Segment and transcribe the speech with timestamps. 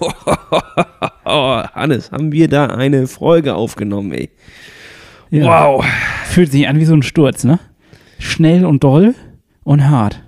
[1.24, 4.30] Hannes, haben wir da eine Folge aufgenommen, ey.
[5.30, 5.44] Ja.
[5.44, 5.84] Wow.
[6.26, 7.58] Fühlt sich an wie so ein Sturz, ne?
[8.18, 9.14] Schnell und doll
[9.64, 10.22] und hart.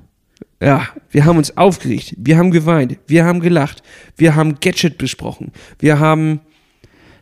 [0.61, 3.83] Ja, wir haben uns aufgeregt, wir haben geweint, wir haben gelacht,
[4.17, 6.41] wir haben Gadget besprochen, wir haben,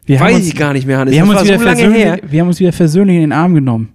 [0.07, 1.65] Wir weiß haben uns, ich gar nicht mehr, Hannes, wir haben das uns wieder so
[1.65, 3.93] lange wir haben uns wieder versöhnlich in den Arm genommen.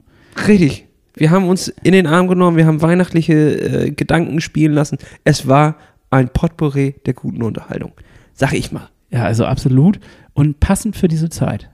[0.47, 0.86] Richtig.
[1.15, 4.97] Wir haben uns in den Arm genommen, wir haben weihnachtliche äh, Gedanken spielen lassen.
[5.23, 5.75] Es war
[6.11, 7.93] ein Potpourri der guten Unterhaltung.
[8.41, 8.89] Sag ich mal.
[9.11, 10.00] Ja, also absolut.
[10.33, 11.69] Und passend für diese Zeit.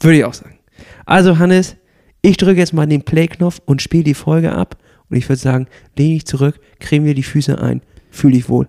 [0.00, 0.58] Würde ich auch sagen.
[1.06, 1.76] Also, Hannes,
[2.22, 4.76] ich drücke jetzt mal den Play-Knopf und spiele die Folge ab.
[5.08, 5.66] Und ich würde sagen,
[5.96, 8.66] lehne ich zurück, creme mir die Füße ein, fühle ich wohl.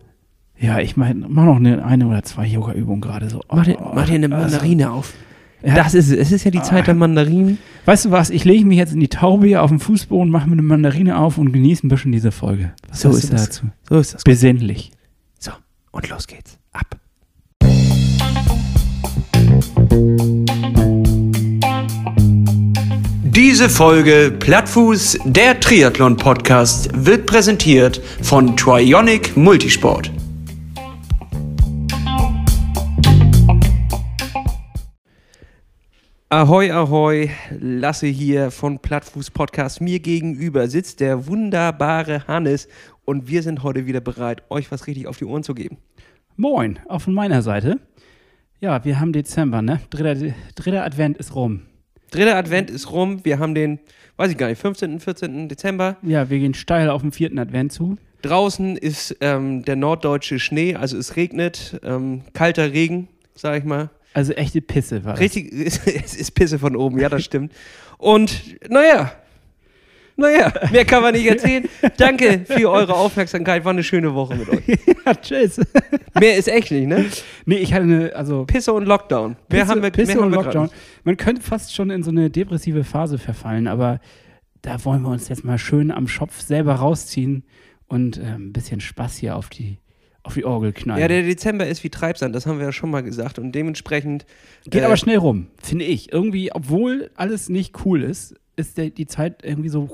[0.60, 3.42] Ja, ich meine, mach noch eine, eine oder zwei Yoga-Übungen gerade so.
[3.52, 5.14] Mach dir, Oh, mach dir eine also- Mandarine auf.
[5.64, 5.76] Ja.
[5.76, 6.18] Das ist es.
[6.18, 7.58] Es ist ja die Zeit der Mandarinen.
[7.86, 10.48] Weißt du was, ich lege mich jetzt in die Taube hier auf den Fußboden, mache
[10.48, 12.74] mir eine Mandarine auf und genieße ein bisschen diese Folge.
[12.90, 13.46] Was So ist das.
[13.46, 13.66] dazu?
[13.88, 14.24] So ist das.
[14.24, 14.92] Besinnlich.
[15.40, 15.52] So,
[15.92, 16.58] und los geht's.
[16.72, 16.96] Ab.
[23.24, 30.12] Diese Folge Plattfuß, der Triathlon-Podcast, wird präsentiert von Trionic Multisport.
[36.30, 37.30] Ahoi, ahoi,
[37.60, 39.82] Lasse hier von Plattfuß Podcast.
[39.82, 42.70] Mir gegenüber sitzt der wunderbare Hannes
[43.04, 45.78] und wir sind heute wieder bereit, euch was richtig auf die Ohren zu geben.
[46.38, 47.80] Moin, auch von meiner Seite.
[48.60, 49.82] Ja, wir haben Dezember, ne?
[49.90, 51.64] Dritter, dritter Advent ist rum.
[52.12, 53.24] Dritter Advent ist rum.
[53.24, 53.80] Wir haben den,
[54.18, 55.50] weiß ich gar nicht, 15., 14.
[55.50, 55.98] Dezember.
[56.04, 57.98] Ja, wir gehen steil auf den vierten Advent zu.
[58.22, 63.90] Draußen ist ähm, der norddeutsche Schnee, also es regnet, ähm, kalter Regen, sag ich mal.
[64.14, 65.22] Also echte Pisse war das.
[65.22, 67.52] Richtig, es ist Pisse von oben, ja, das stimmt.
[67.98, 69.12] Und naja,
[70.16, 71.68] naja, mehr kann man nicht erzählen.
[71.98, 74.64] Danke für eure Aufmerksamkeit, war eine schöne Woche mit euch.
[75.06, 75.60] ja, tschüss.
[76.20, 77.06] Mehr ist echt nicht, ne?
[77.46, 79.36] nee, ich hatte eine, also Pisse und Lockdown.
[79.50, 80.70] Mehr Pisse, haben wir, Pisse mehr und Lockdown.
[81.04, 84.00] Man könnte fast schon in so eine depressive Phase verfallen, aber
[84.62, 87.44] da wollen wir uns jetzt mal schön am Schopf selber rausziehen
[87.88, 89.80] und äh, ein bisschen Spaß hier auf die,
[90.24, 91.02] auf die Orgel knallen.
[91.02, 93.40] Ja, der Dezember ist wie Treibsand, das haben wir ja schon mal gesagt.
[93.40, 94.26] Und dementsprechend.
[94.66, 96.12] Geht äh, aber schnell rum, finde ich.
[96.14, 99.90] Irgendwie, obwohl alles nicht cool ist, ist der, die Zeit irgendwie so.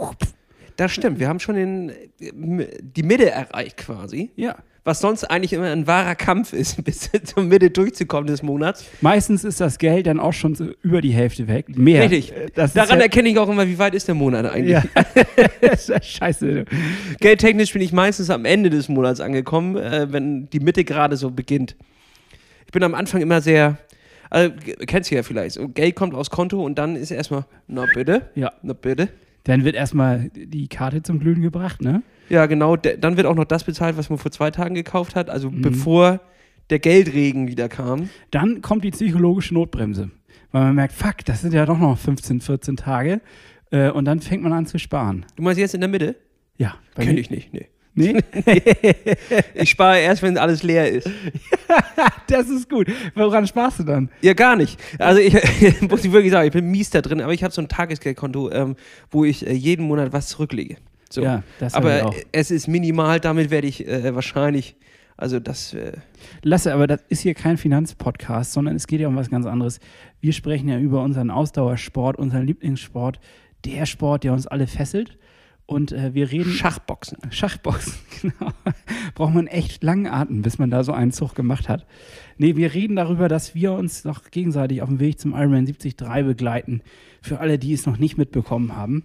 [0.75, 4.31] Das stimmt, wir haben schon den, die Mitte erreicht quasi.
[4.35, 4.57] Ja.
[4.83, 8.85] Was sonst eigentlich immer ein wahrer Kampf ist, bis zur Mitte durchzukommen des Monats.
[9.01, 11.77] Meistens ist das Geld dann auch schon so über die Hälfte weg.
[11.77, 12.03] Mehr.
[12.03, 12.31] Richtig.
[12.31, 14.71] Äh, Das Daran ist erkenne ich auch immer, wie weit ist der Monat eigentlich.
[14.71, 15.03] ja, ja.
[15.61, 16.65] das ist ja scheiße.
[17.19, 21.31] Geldtechnisch bin ich meistens am Ende des Monats angekommen, äh, wenn die Mitte gerade so
[21.31, 21.75] beginnt.
[22.65, 23.77] Ich bin am Anfang immer sehr,
[24.29, 24.53] also
[24.85, 28.51] kennst du ja vielleicht, Geld kommt aufs Konto und dann ist erstmal, na bitte, Ja.
[28.63, 29.09] na bitte.
[29.43, 32.03] Dann wird erstmal die Karte zum Glühen gebracht, ne?
[32.29, 35.29] Ja, genau, dann wird auch noch das bezahlt, was man vor zwei Tagen gekauft hat,
[35.29, 35.61] also Mhm.
[35.61, 36.19] bevor
[36.69, 38.09] der Geldregen wieder kam.
[38.31, 40.11] Dann kommt die psychologische Notbremse.
[40.51, 43.21] Weil man merkt, fuck, das sind ja doch noch 15, 14 Tage.
[43.71, 45.25] Äh, und dann fängt man an zu sparen.
[45.37, 46.15] Du meinst jetzt in der Mitte?
[46.57, 46.75] Ja.
[46.95, 47.67] bei Kenn mir- ich nicht, nee.
[47.97, 48.21] Nee?
[49.55, 51.09] Ich spare erst, wenn alles leer ist.
[52.27, 52.87] das ist gut.
[53.15, 54.09] Woran sparst du dann?
[54.21, 54.79] Ja, gar nicht.
[54.99, 55.33] Also ich
[55.81, 58.51] muss ich wirklich sagen, ich bin mies da drin, aber ich habe so ein Tagesgeldkonto,
[58.51, 58.75] ähm,
[59.09, 60.77] wo ich äh, jeden Monat was zurücklege.
[61.09, 61.23] So.
[61.23, 64.75] Ja, das aber es ist minimal, damit werde ich äh, wahrscheinlich,
[65.15, 65.93] also das, äh,
[66.43, 69.79] Lasse, aber das ist hier kein Finanzpodcast, sondern es geht ja um was ganz anderes.
[70.21, 73.19] Wir sprechen ja über unseren Ausdauersport, unseren Lieblingssport,
[73.65, 75.17] der Sport, der uns alle fesselt.
[75.67, 76.49] Und äh, wir reden.
[76.51, 77.17] Schachboxen.
[77.29, 78.51] Schachboxen, genau.
[79.15, 81.85] Braucht man echt langen Atem, bis man da so einen Zug gemacht hat.
[82.37, 85.97] Nee, wir reden darüber, dass wir uns noch gegenseitig auf dem Weg zum Ironman 73
[86.25, 86.81] begleiten.
[87.21, 89.03] Für alle, die es noch nicht mitbekommen haben.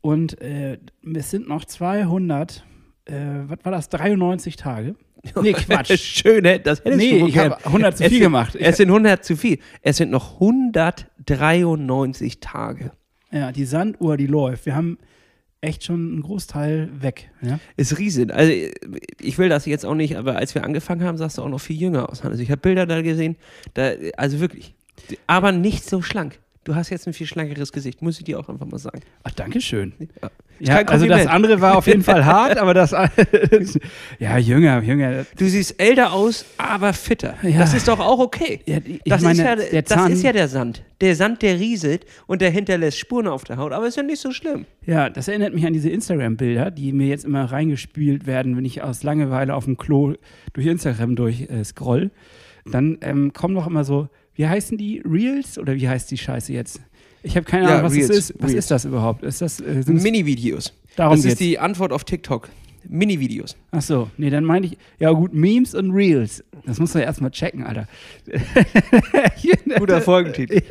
[0.00, 0.78] Und äh,
[1.14, 2.64] es sind noch 200,
[3.04, 3.12] äh,
[3.46, 4.94] was war das, 93 Tage?
[5.42, 5.94] Nee, Quatsch.
[5.98, 8.56] Schön, das hättest Nee, ich habe 100 zu viel sind- gemacht.
[8.56, 9.58] Es sind 100 zu viel.
[9.82, 12.92] Es sind noch 193 Tage.
[13.30, 14.64] ja, die Sanduhr, die läuft.
[14.64, 14.96] Wir haben
[15.60, 17.30] echt schon einen Großteil weg.
[17.42, 17.58] Ja?
[17.76, 18.32] Ist riesig.
[18.32, 18.52] Also
[19.20, 21.60] ich will das jetzt auch nicht, aber als wir angefangen haben, sahst du auch noch
[21.60, 22.22] viel jünger aus.
[22.22, 23.36] Also ich habe Bilder da gesehen,
[23.74, 24.74] da, also wirklich.
[25.26, 26.38] Aber nicht so schlank.
[26.64, 29.00] Du hast jetzt ein viel schlankeres Gesicht, muss ich dir auch einfach mal sagen.
[29.22, 29.94] Ach, Dankeschön.
[30.22, 30.30] Ja.
[30.62, 32.90] Ja, kein also das andere war auf jeden Fall hart, aber das
[34.18, 35.24] ja jünger, jünger.
[35.38, 37.34] Du siehst älter aus, aber fitter.
[37.42, 37.60] Ja.
[37.60, 38.60] Das ist doch auch okay.
[38.66, 40.82] Ja, Das, meine, ist ja, der das ist ja der Sand.
[41.00, 44.20] Der Sand, der rieselt und der hinterlässt Spuren auf der Haut, aber ist ja nicht
[44.20, 44.66] so schlimm.
[44.84, 48.82] ja, das erinnert mich an diese Instagram-Bilder, die mir jetzt immer reingespielt werden, wenn ich
[48.82, 50.12] aus Langeweile auf dem Klo
[50.52, 52.10] durch Instagram durch äh.
[52.66, 56.52] Dann ähm, kommen noch immer so, wie heißen die Reels oder wie heißt die Scheiße
[56.52, 56.80] jetzt?
[57.22, 58.34] Ich habe keine Ja, Ahnung, was Reels, das ist.
[58.38, 58.58] Was Reels.
[58.64, 59.22] ist das überhaupt?
[59.22, 60.72] Ist das äh, Mini-Videos.
[60.96, 61.32] darum Das geht's?
[61.34, 62.48] ist die Antwort auf TikTok.
[62.88, 63.56] Mini-Videos.
[63.72, 66.42] Ach so, nee, dann meine ich, ja gut, Memes und Reels.
[66.64, 67.86] Das muss man ja erstmal checken, Alter.
[69.78, 70.62] Guter Folgentitel.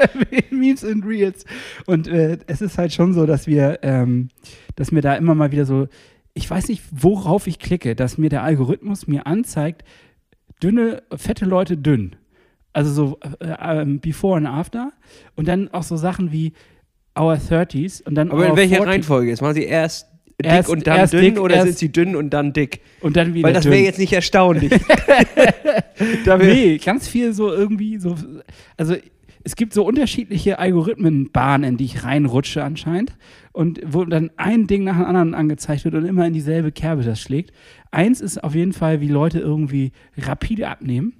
[0.49, 1.45] Memes und Reels.
[1.85, 4.29] Und äh, es ist halt schon so, dass wir, ähm,
[4.75, 5.87] dass mir da immer mal wieder so,
[6.33, 9.83] ich weiß nicht, worauf ich klicke, dass mir der Algorithmus mir anzeigt,
[10.63, 12.15] dünne, fette Leute dünn.
[12.73, 14.91] Also so äh, ähm, Before and After.
[15.35, 16.53] Und dann auch so Sachen wie
[17.17, 18.85] Our 30s und dann Aber in welcher 40s.
[18.85, 19.29] Reihenfolge?
[19.29, 20.07] Jetzt machen sie erst
[20.41, 22.81] dick Erst- und dann dünn dick, oder sind sie dünn und dann dick?
[23.01, 24.71] Und dann wieder Weil das wäre jetzt nicht erstaunlich.
[26.39, 28.15] Nee, ganz viel so irgendwie so.
[28.77, 28.95] Also
[29.43, 33.17] es gibt so unterschiedliche Algorithmenbahnen, in die ich reinrutsche anscheinend.
[33.51, 37.03] Und wo dann ein Ding nach dem anderen angezeigt wird und immer in dieselbe Kerbe
[37.03, 37.51] das schlägt.
[37.91, 41.13] Eins ist auf jeden Fall, wie Leute irgendwie rapide abnehmen.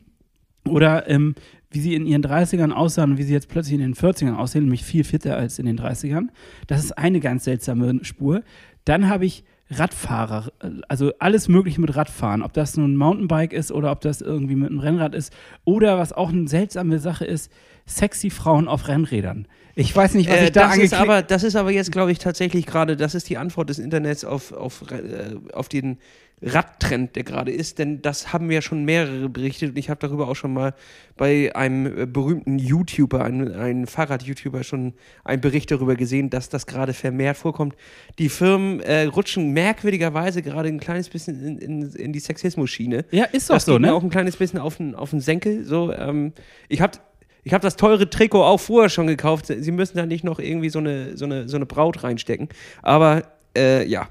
[0.70, 1.36] Oder ähm,
[1.72, 4.64] wie sie in ihren 30ern aussahen und wie sie jetzt plötzlich in den 40ern aussehen,
[4.64, 6.28] nämlich viel fitter als in den 30ern.
[6.68, 8.44] Das ist eine ganz seltsame Spur.
[8.86, 10.52] Dann habe ich Radfahrer,
[10.88, 14.56] also alles Mögliche mit Radfahren, ob das nun ein Mountainbike ist oder ob das irgendwie
[14.56, 15.32] mit einem Rennrad ist
[15.64, 17.52] oder was auch eine seltsame Sache ist,
[17.90, 19.48] sexy Frauen auf Rennrädern.
[19.76, 22.20] Ich weiß nicht, was äh, ich da angeklickt aber, das ist aber jetzt, glaube ich,
[22.20, 26.00] tatsächlich gerade, das ist die Antwort des Internets auf, auf, äh, auf den
[26.42, 30.30] Radtrend, der gerade ist, denn das haben ja schon mehrere berichtet und ich habe darüber
[30.30, 30.74] auch schon mal
[31.18, 34.94] bei einem äh, berühmten YouTuber, einem, einem Fahrrad-YouTuber schon
[35.26, 37.76] einen Bericht darüber gesehen, dass das gerade vermehrt vorkommt.
[38.20, 43.06] Die Firmen äh, rutschen merkwürdigerweise gerade ein kleines bisschen in, in, in die Sexismus-Schiene.
[43.12, 43.94] Ja, ist doch das so, ne?
[43.94, 45.66] auch ein kleines bisschen auf den, auf den Senkel.
[45.66, 46.32] So, ähm,
[46.70, 47.00] ich habe
[47.44, 49.48] ich hab das teure Trikot auch vorher schon gekauft.
[49.48, 52.50] Sie müssen da nicht noch irgendwie so eine, so eine, so eine Braut reinstecken.
[52.82, 53.24] Aber
[53.58, 54.08] äh, ja,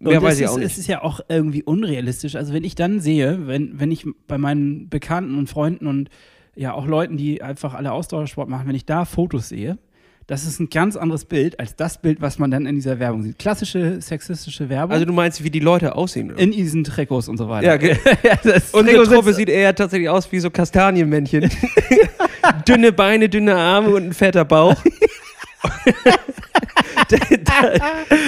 [0.00, 0.78] mehr und weiß es ich ist, auch Es nicht.
[0.78, 2.36] ist ja auch irgendwie unrealistisch.
[2.36, 6.10] Also wenn ich dann sehe, wenn, wenn ich bei meinen Bekannten und Freunden und
[6.56, 9.78] ja auch Leuten, die einfach alle Ausdauersport machen, wenn ich da Fotos sehe,
[10.26, 13.22] das ist ein ganz anderes Bild als das Bild, was man dann in dieser Werbung
[13.22, 13.38] sieht.
[13.38, 16.32] Klassische sexistische Werbung Also du meinst, wie die Leute aussehen?
[16.32, 16.40] Oder?
[16.40, 17.78] in diesen Trikots und so weiter.
[17.82, 17.94] ja,
[18.42, 21.50] das Unsere Trikot Truppe sieht eher tatsächlich aus wie so Kastanienmännchen.
[22.68, 24.76] dünne Beine, dünne Arme und ein fetter Bauch.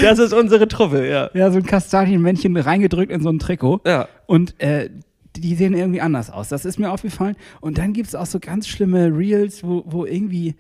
[0.03, 1.31] das ist unsere Truppe, ja.
[1.35, 3.81] ja, so ein Kastanienmännchen reingedrückt in so ein Trikot.
[3.87, 4.09] Ja.
[4.27, 4.91] Und äh,
[5.37, 6.49] die sehen irgendwie anders aus.
[6.49, 7.37] Das ist mir aufgefallen.
[7.61, 10.55] Und dann gibt es auch so ganz schlimme Reels, wo, wo irgendwie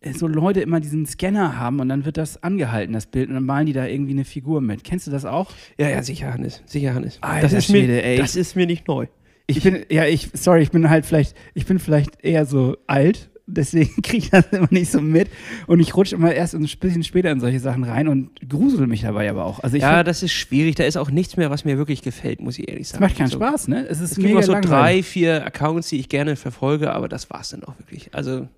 [0.00, 3.34] äh, so Leute immer diesen Scanner haben und dann wird das angehalten, das Bild, und
[3.34, 4.84] dann malen die da irgendwie eine Figur mit.
[4.84, 5.50] Kennst du das auch?
[5.78, 6.62] Ja, ja, sicher, Hannes.
[6.66, 7.18] Sicher, Hannes.
[7.20, 8.18] Alter das, ist Schwede, mir, ey.
[8.18, 9.06] das ist mir nicht neu.
[9.46, 13.30] Ich bin, ja, ich, sorry, ich bin halt vielleicht, ich bin vielleicht eher so alt,
[13.46, 15.28] deswegen kriege ich das immer nicht so mit.
[15.66, 19.02] Und ich rutsche immer erst ein bisschen später in solche Sachen rein und grusel mich
[19.02, 19.60] dabei aber auch.
[19.60, 20.76] Also Ja, das ist schwierig.
[20.76, 23.04] Da ist auch nichts mehr, was mir wirklich gefällt, muss ich ehrlich es sagen.
[23.04, 23.84] macht keinen So, Spaß, ne?
[23.88, 27.08] Es ist Es gibt mega noch so drei, vier Accounts, die ich gerne verfolge, aber
[27.08, 28.14] das war's dann auch wirklich.
[28.14, 28.48] Also,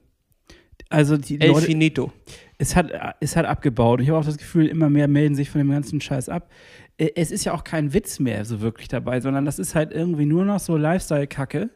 [0.91, 2.13] Also die El Leute, Finito.
[2.59, 4.01] es hat, es hat abgebaut.
[4.01, 6.51] Ich habe auch das Gefühl, immer mehr melden sich von dem ganzen Scheiß ab.
[6.99, 9.93] Äh, Es ist ja auch kein Witz mehr so wirklich dabei, sondern das ist halt
[9.93, 11.71] irgendwie nur noch so Lifestyle-Kacke.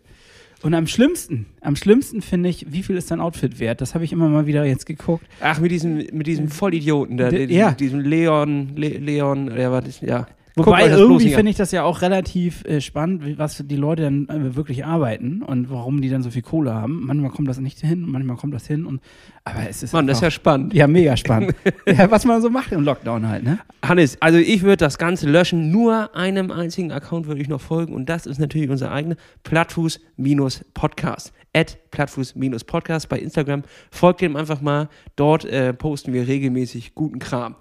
[0.63, 3.81] Und am schlimmsten, am schlimmsten finde ich, wie viel ist dein Outfit wert?
[3.81, 5.25] Das habe ich immer mal wieder jetzt geguckt.
[5.41, 7.71] Ach, mit diesem, mit diesem Vollidioten, da, De- diesem, ja.
[7.73, 10.27] diesem Leon, Le, Leon, ja, was ist, ja.
[10.59, 14.57] Wobei irgendwie finde ich das ja auch relativ äh, spannend, was die Leute dann äh,
[14.57, 17.07] wirklich arbeiten und warum die dann so viel Kohle haben.
[17.07, 18.87] Manchmal kommt das nicht hin, manchmal kommt das hin.
[18.87, 19.01] Und,
[19.45, 20.75] aber es ist Mann, das ist ja spannend.
[20.75, 21.55] ja mega spannend.
[21.87, 23.59] ja, was man so macht im Lockdown halt, ne?
[23.83, 25.71] Hannes, also ich würde das Ganze löschen.
[25.71, 31.33] Nur einem einzigen Account würde ich noch folgen und das ist natürlich unser eigener Plattfuß-Podcast.
[31.55, 33.63] At Plattfuß-Podcast bei Instagram.
[33.91, 34.89] Folgt dem einfach mal.
[35.17, 37.57] Dort äh, posten wir regelmäßig guten Kram.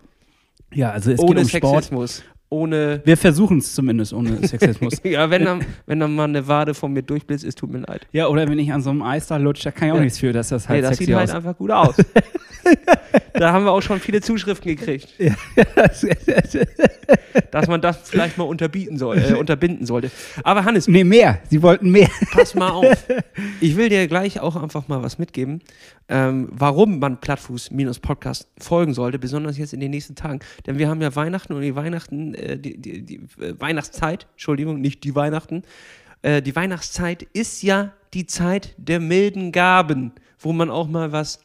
[0.73, 1.83] Ja, also es ohne geht um Sport.
[1.83, 2.23] Sexismus.
[2.49, 3.01] Ohne.
[3.03, 5.01] Wir versuchen es zumindest ohne Sexismus.
[5.03, 8.07] Ja, wenn dann, wenn dann mal eine Wade von mir durchblitzt, ist, tut mir leid.
[8.13, 10.03] ja, oder wenn ich an so einem Eis da lutsche, da kann ich auch Ja.
[10.03, 11.35] nichts für, dass das halt Nee, das sieht halt aus.
[11.35, 11.95] einfach gut aus.
[13.33, 15.09] da haben wir auch schon viele Zuschriften gekriegt,
[17.51, 20.11] dass man das vielleicht mal unterbieten soll, äh, unterbinden sollte.
[20.43, 21.39] Aber Hannes, nee, mehr.
[21.49, 22.09] Sie wollten mehr.
[22.31, 23.05] pass mal auf.
[23.61, 25.61] Ich will dir gleich auch einfach mal was mitgeben,
[26.09, 30.39] ähm, warum man Plattfuß-Podcast folgen sollte, besonders jetzt in den nächsten Tagen.
[30.65, 34.81] Denn wir haben ja Weihnachten und die Weihnachten, äh, die, die, die äh, Weihnachtszeit, Entschuldigung,
[34.81, 35.63] nicht die Weihnachten.
[36.21, 41.39] Äh, die Weihnachtszeit ist ja die Zeit der milden Gaben, wo man auch mal was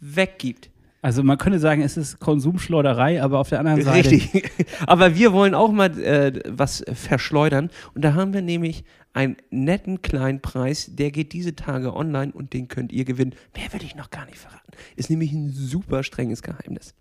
[0.00, 0.70] weggibt.
[1.02, 4.10] Also man könnte sagen, es ist Konsumschleuderei, aber auf der anderen Seite.
[4.10, 4.50] Richtig.
[4.86, 7.70] Aber wir wollen auch mal äh, was verschleudern.
[7.94, 8.84] Und da haben wir nämlich
[9.14, 10.90] einen netten kleinen Preis.
[10.92, 13.34] Der geht diese Tage online und den könnt ihr gewinnen.
[13.56, 14.72] Mehr will ich noch gar nicht verraten.
[14.94, 16.94] Ist nämlich ein super strenges Geheimnis.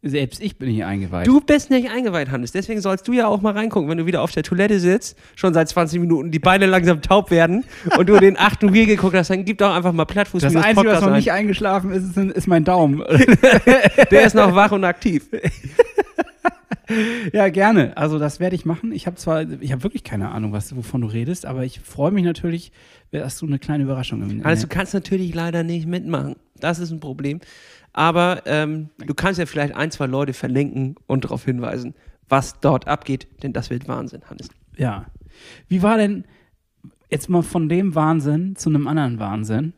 [0.00, 1.26] Selbst ich bin hier eingeweiht.
[1.26, 2.52] Du bist nicht eingeweiht, Hannes.
[2.52, 5.52] Deswegen sollst du ja auch mal reingucken, wenn du wieder auf der Toilette sitzt, schon
[5.54, 7.64] seit 20 Minuten, die Beine langsam taub werden
[7.96, 10.68] und du den achten Reel geguckt hast, dann gib doch einfach mal Plattfuß das Einzige,
[10.68, 11.16] was Podcast noch ein.
[11.16, 13.02] nicht eingeschlafen ist, ist, ist mein Daumen.
[14.12, 15.28] Der ist noch wach und aktiv.
[17.34, 17.94] Ja, gerne.
[17.96, 18.92] Also das werde ich machen.
[18.92, 22.10] Ich habe zwar, ich habe wirklich keine Ahnung, was, wovon du redest, aber ich freue
[22.10, 22.72] mich natürlich,
[23.10, 26.36] dass du eine kleine Überraschung im Also du kannst natürlich leider nicht mitmachen.
[26.60, 27.40] Das ist ein Problem.
[27.98, 31.96] Aber ähm, du kannst ja vielleicht ein, zwei Leute verlinken und darauf hinweisen,
[32.28, 34.50] was dort abgeht, denn das wird Wahnsinn, Hannes.
[34.76, 35.06] Ja.
[35.66, 36.24] Wie war denn
[37.10, 39.72] jetzt mal von dem Wahnsinn zu einem anderen Wahnsinn?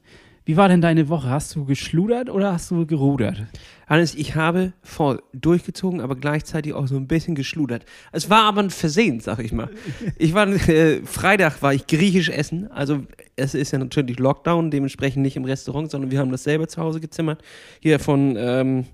[0.50, 1.30] Wie war denn deine Woche?
[1.30, 3.44] Hast du geschludert oder hast du gerudert?
[3.86, 7.84] Hannes, ich habe voll durchgezogen, aber gleichzeitig auch so ein bisschen geschludert.
[8.10, 9.70] Es war aber ein Versehen, sag ich mal.
[10.18, 12.68] Ich war, äh, Freitag war ich griechisch essen.
[12.72, 13.04] Also
[13.36, 16.82] es ist ja natürlich Lockdown, dementsprechend nicht im Restaurant, sondern wir haben das selber zu
[16.82, 17.40] Hause gezimmert.
[17.78, 18.86] Hier von, ähm,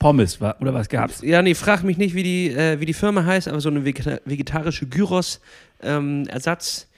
[0.00, 1.22] Pommes war, oder was gab's?
[1.22, 3.84] ja, nee, frag mich nicht, wie die, äh, wie die Firma heißt, aber so eine
[3.84, 6.88] vegeta vegetarische Gyros-Ersatz.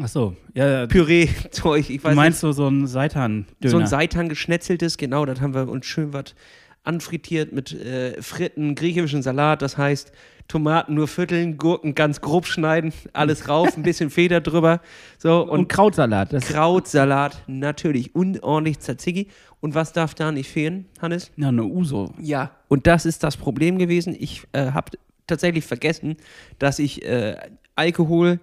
[0.00, 0.86] Ach so, ja.
[0.86, 3.46] Püree-Zeug, ich weiß Du meinst so, so ein Seitan-Döner?
[3.60, 3.70] nicht.
[3.70, 6.34] So ein Seitan geschnetzeltes, genau, das haben wir uns schön was
[6.82, 10.12] anfrittiert mit äh, Fritten, griechischen Salat, das heißt
[10.46, 14.80] Tomaten nur vierteln, Gurken ganz grob schneiden, alles rauf, ein bisschen Feder drüber,
[15.18, 16.32] so und, und Krautsalat.
[16.32, 19.28] Das Krautsalat, natürlich, und ordentlich Tzatziki.
[19.60, 21.30] Und was darf da nicht fehlen, Hannes?
[21.36, 22.12] ja, eine Uso.
[22.20, 24.14] Ja, und das ist das Problem gewesen.
[24.18, 24.92] Ich äh, habe
[25.26, 26.16] tatsächlich vergessen,
[26.58, 27.36] dass ich äh,
[27.74, 28.40] Alkohol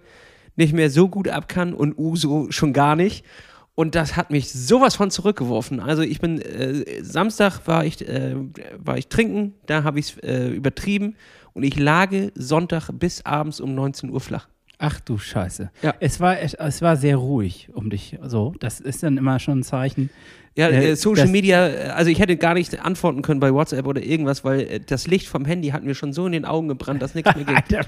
[0.62, 3.25] nicht mehr so gut ab kann und Uso schon gar nicht.
[3.74, 5.80] Und das hat mich sowas von zurückgeworfen.
[5.80, 8.36] Also ich bin, äh, Samstag war ich, äh,
[8.77, 11.15] war ich trinken, da habe ich es äh, übertrieben
[11.53, 14.48] und ich lage Sonntag bis abends um 19 Uhr flach.
[14.84, 15.70] Ach du Scheiße.
[15.84, 15.94] Ja.
[16.00, 18.18] Es war, es, war sehr ruhig um dich.
[18.24, 20.10] So, das ist dann immer schon ein Zeichen.
[20.56, 23.86] Ja, Äh, äh, Social Media, äh, also ich hätte gar nicht antworten können bei WhatsApp
[23.86, 26.68] oder irgendwas, weil äh, das Licht vom Handy hat mir schon so in den Augen
[26.68, 27.80] gebrannt, dass nichts mehr ging.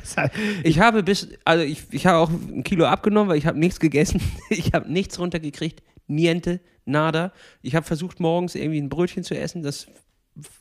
[0.64, 3.80] Ich habe bis, also ich, ich habe auch ein Kilo abgenommen, weil ich habe nichts
[3.80, 4.22] gegessen.
[4.50, 5.82] Ich habe nichts runtergekriegt.
[6.06, 7.34] Niente, nada.
[7.64, 9.64] Ich habe versucht, morgens irgendwie ein Brötchen zu essen.
[9.64, 9.88] Das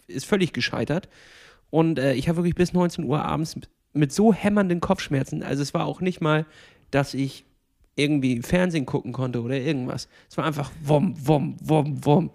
[0.07, 1.11] ist völlig gescheitert.
[1.69, 3.55] Und äh, ich habe wirklich bis 19 Uhr abends
[3.93, 5.43] mit so hämmernden Kopfschmerzen.
[5.43, 6.47] Also es war auch nicht mal,
[6.91, 7.45] dass ich
[7.95, 10.09] irgendwie Fernsehen gucken konnte oder irgendwas.
[10.31, 12.31] Es war einfach wom, wom, wom, wom.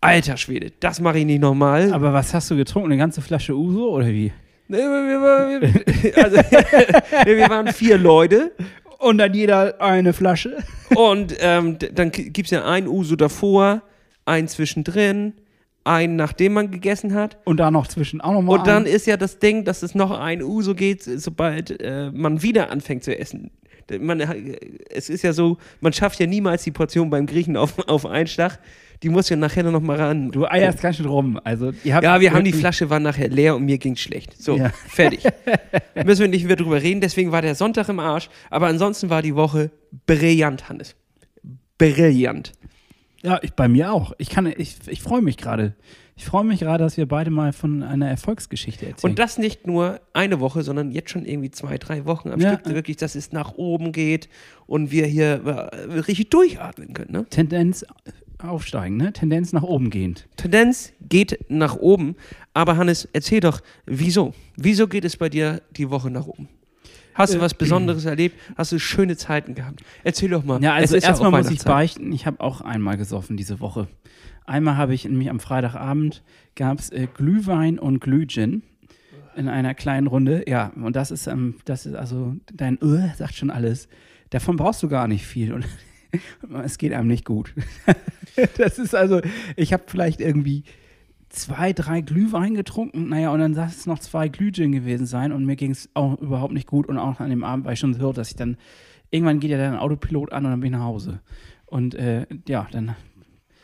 [0.00, 1.92] Alter Schwede, das mache ich nicht nochmal.
[1.92, 2.90] Aber was hast du getrunken?
[2.90, 4.32] Eine ganze Flasche Uso oder wie?
[4.68, 6.36] Nee, wir, wir, also,
[7.26, 8.52] nee, wir waren vier Leute
[9.00, 10.58] Und dann jeder eine Flasche.
[10.94, 13.82] und ähm, dann gibt es ja ein Uso davor,
[14.26, 15.34] ein zwischendrin,
[15.84, 17.38] ein nachdem man gegessen hat.
[17.44, 18.58] Und da noch zwischen auch nochmal.
[18.58, 22.42] Und dann ist ja das Ding, dass es noch ein Uso geht, sobald äh, man
[22.42, 23.50] wieder anfängt zu essen.
[23.98, 24.20] Man,
[24.90, 28.26] es ist ja so, man schafft ja niemals die Portion beim Griechen auf, auf einen
[28.28, 28.58] Schlag.
[29.02, 30.30] Die muss ja nachher noch mal ran.
[30.30, 31.40] Du eierst ganz schön rum.
[31.42, 34.40] Also, habt Ja, wir haben die Flasche war nachher leer und mir ging schlecht.
[34.40, 34.70] So, Ja.
[34.88, 35.24] fertig.
[36.04, 38.28] Müssen wir nicht mehr drüber reden, deswegen war der Sonntag im Arsch.
[38.50, 39.70] Aber ansonsten war die Woche
[40.06, 40.94] brillant, Hannes.
[41.78, 42.52] Brillant.
[43.22, 44.12] Ja, ich, bei mir auch.
[44.18, 45.74] Ich kann, ich, ich freue mich gerade.
[46.16, 49.10] Ich freue mich gerade, dass wir beide mal von einer Erfolgsgeschichte erzählen.
[49.10, 52.58] Und das nicht nur eine Woche, sondern jetzt schon irgendwie zwei, drei Wochen am Ja.
[52.58, 52.74] Stück.
[52.74, 54.28] Wirklich, dass es nach oben geht
[54.66, 57.12] und wir hier äh, richtig durchatmen können.
[57.12, 57.26] Ne?
[57.30, 57.86] Tendenz
[58.38, 59.12] aufsteigen, ne?
[59.12, 60.28] Tendenz nach oben gehend.
[60.36, 62.16] Tendenz geht nach oben.
[62.54, 64.34] Aber Hannes, erzähl doch, wieso?
[64.56, 66.48] Wieso geht es bei dir die Woche nach oben?
[67.20, 68.38] Hast du Äh, was Besonderes erlebt?
[68.56, 69.82] Hast du schöne Zeiten gehabt?
[70.04, 70.62] Erzähl doch mal.
[70.62, 73.88] Ja, also erstmal auch muss ich beichten, ich habe auch einmal gesoffen diese Woche.
[74.46, 76.22] Einmal habe ich nämlich am Freitagabend
[76.56, 78.62] gab es äh, Glühwein und Glühgin
[79.36, 80.44] in einer kleinen Runde.
[80.48, 83.88] Ja, und das ist, ähm, das ist also dein uh, sagt schon alles.
[84.30, 85.66] Davon brauchst du gar nicht viel und
[86.64, 87.54] es geht einem nicht gut.
[88.56, 89.20] das ist also,
[89.56, 90.64] ich habe vielleicht irgendwie
[91.30, 95.46] zwei, drei Glühwein getrunken, naja, und dann saß es noch zwei Glühgin gewesen sein und
[95.46, 97.94] mir ging es auch überhaupt nicht gut und auch an dem Abend war ich schon
[97.94, 98.56] so, dass ich dann,
[99.10, 101.20] irgendwann geht ja dann Autopilot an und dann bin ich nach Hause.
[101.66, 102.96] Und äh, ja, dann,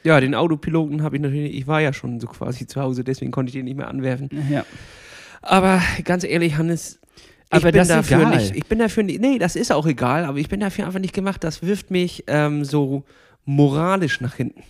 [0.05, 3.33] Ja, den Autopiloten habe ich natürlich, ich war ja schon so quasi zu Hause, deswegen
[3.33, 4.31] konnte ich den nicht mehr anwerfen.
[4.51, 4.65] ja.
[5.43, 7.01] Aber ganz ehrlich, Hannes,
[7.51, 8.37] ich Aber bin dafür egal.
[8.37, 10.99] nicht, ich bin dafür nicht, nee, das ist auch egal, aber ich bin dafür einfach
[10.99, 11.45] nicht gemacht.
[11.45, 13.05] Das wirft mich ähm, so
[13.45, 14.63] moralisch nach hinten.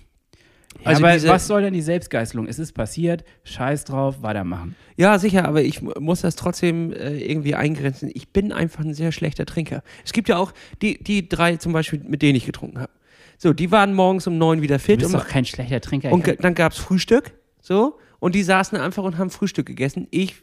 [0.87, 2.47] Ja, Also aber diese- was soll denn die Selbstgeißelung?
[2.47, 4.75] Es ist passiert, scheiß drauf, weitermachen.
[4.97, 8.11] Ja, sicher, aber ich mu- muss das trotzdem äh, irgendwie eingrenzen.
[8.15, 9.83] Ich bin einfach ein sehr schlechter Trinker.
[10.05, 10.53] Es gibt ja auch
[10.83, 12.91] die, die drei zum Beispiel, mit denen ich getrunken habe.
[13.39, 16.11] So, die waren morgens um neun wieder Du fit bist und, doch kein schlechter Trinker.
[16.13, 17.33] und dann gab es Frühstück.
[17.61, 20.07] So, und die saßen einfach und haben Frühstück gegessen.
[20.11, 20.37] Ich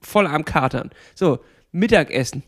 [0.00, 0.90] voll am Katern.
[1.14, 1.40] So,
[1.72, 2.44] Mittagessen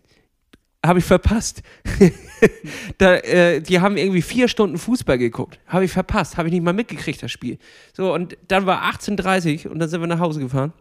[0.85, 1.63] habe ich verpasst.
[2.99, 5.59] da, äh, die haben irgendwie vier Stunden Fußball geguckt.
[5.67, 6.37] Habe ich verpasst.
[6.37, 7.59] Habe ich nicht mal mitgekriegt, das Spiel.
[7.93, 10.73] So, und dann war 18.30 und dann sind wir nach Hause gefahren.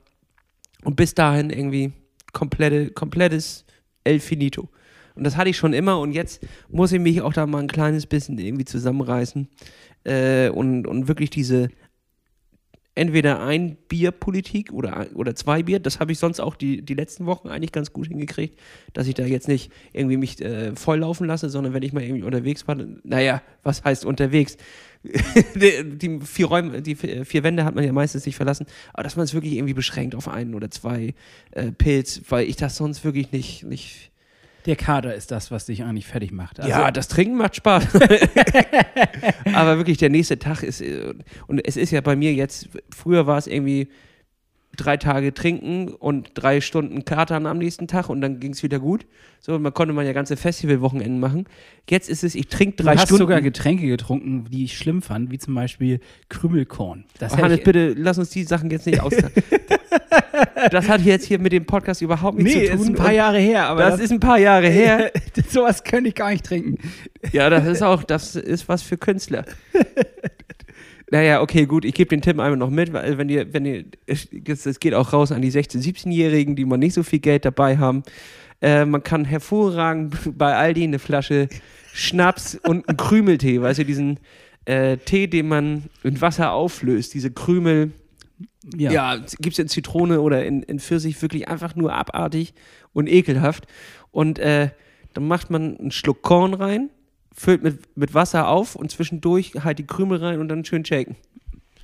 [0.83, 1.91] Und bis dahin irgendwie
[2.31, 3.65] komplette, komplettes
[4.03, 4.69] El Finito.
[5.15, 7.67] Und das hatte ich schon immer und jetzt muss ich mich auch da mal ein
[7.67, 9.49] kleines bisschen irgendwie zusammenreißen
[10.05, 11.69] äh, und, und wirklich diese
[12.95, 15.79] entweder ein Bierpolitik oder, oder zwei Bier.
[15.79, 18.59] Das habe ich sonst auch die, die letzten Wochen eigentlich ganz gut hingekriegt,
[18.93, 22.23] dass ich da jetzt nicht irgendwie mich äh, volllaufen lasse, sondern wenn ich mal irgendwie
[22.23, 24.57] unterwegs war, naja, was heißt unterwegs?
[25.55, 29.15] die, die, vier Räume, die vier Wände hat man ja meistens nicht verlassen, aber dass
[29.15, 31.13] man es wirklich irgendwie beschränkt auf einen oder zwei
[31.51, 34.11] äh, Pilz, weil ich das sonst wirklich nicht, nicht
[34.65, 36.59] der Kader ist das, was dich eigentlich fertig macht.
[36.59, 37.87] Also ja, das Trinken macht Spaß.
[39.53, 40.83] Aber wirklich, der nächste Tag ist,
[41.47, 43.89] und es ist ja bei mir jetzt, früher war es irgendwie
[44.79, 48.79] drei Tage trinken und drei Stunden Katern am nächsten Tag und dann ging es wieder
[48.79, 49.05] gut.
[49.39, 51.45] So, man konnte man ja ganze Festivalwochenenden machen.
[51.89, 53.23] Jetzt ist es, ich trinke drei du hast Stunden.
[53.23, 55.99] sogar Getränke getrunken, die ich schlimm fand, wie zum Beispiel
[56.29, 57.05] Krümelkorn.
[57.17, 59.43] Das oh, Hannes, bitte lass uns die Sachen jetzt nicht austauschen.
[60.71, 62.77] Das hat jetzt hier mit dem Podcast überhaupt nichts nee, zu tun.
[62.77, 63.65] Nee, ist ein paar Jahre her.
[63.65, 65.11] Aber das, das ist ein paar Jahre her.
[65.49, 66.77] Sowas könnte ich gar nicht trinken.
[67.31, 69.45] Ja, das ist auch, das ist was für Künstler.
[71.11, 73.85] Naja, okay, gut, ich gebe den Tipp einmal noch mit, weil wenn ihr, wenn ihr,
[74.05, 77.77] es geht auch raus an die 16-, 17-Jährigen, die mal nicht so viel Geld dabei
[77.77, 78.03] haben.
[78.61, 81.47] Äh, man kann hervorragend bei Aldi eine Flasche
[81.93, 84.19] Schnaps und einen Krümeltee, weißt du, diesen
[84.65, 87.91] äh, Tee, den man in Wasser auflöst, diese Krümel.
[88.75, 92.53] Ja, ja gibt es in Zitrone oder in, in Pfirsich wirklich einfach nur abartig
[92.93, 93.67] und ekelhaft.
[94.11, 94.69] Und äh,
[95.13, 96.89] dann macht man einen Schluck Korn rein,
[97.33, 101.15] füllt mit, mit Wasser auf und zwischendurch halt die Krümel rein und dann schön shaken.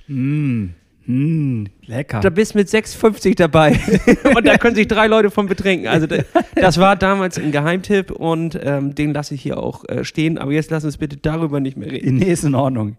[0.06, 0.68] Mm.
[1.06, 2.20] Mm, lecker.
[2.20, 3.78] Da bist mit 6,50 dabei.
[4.36, 5.86] und da können sich drei Leute von betrinken.
[5.86, 6.06] Also
[6.54, 10.36] das war damals ein Geheimtipp und ähm, den lasse ich hier auch äh, stehen.
[10.36, 12.16] Aber jetzt lass uns bitte darüber nicht mehr reden.
[12.16, 12.96] Nee, ist in Ordnung.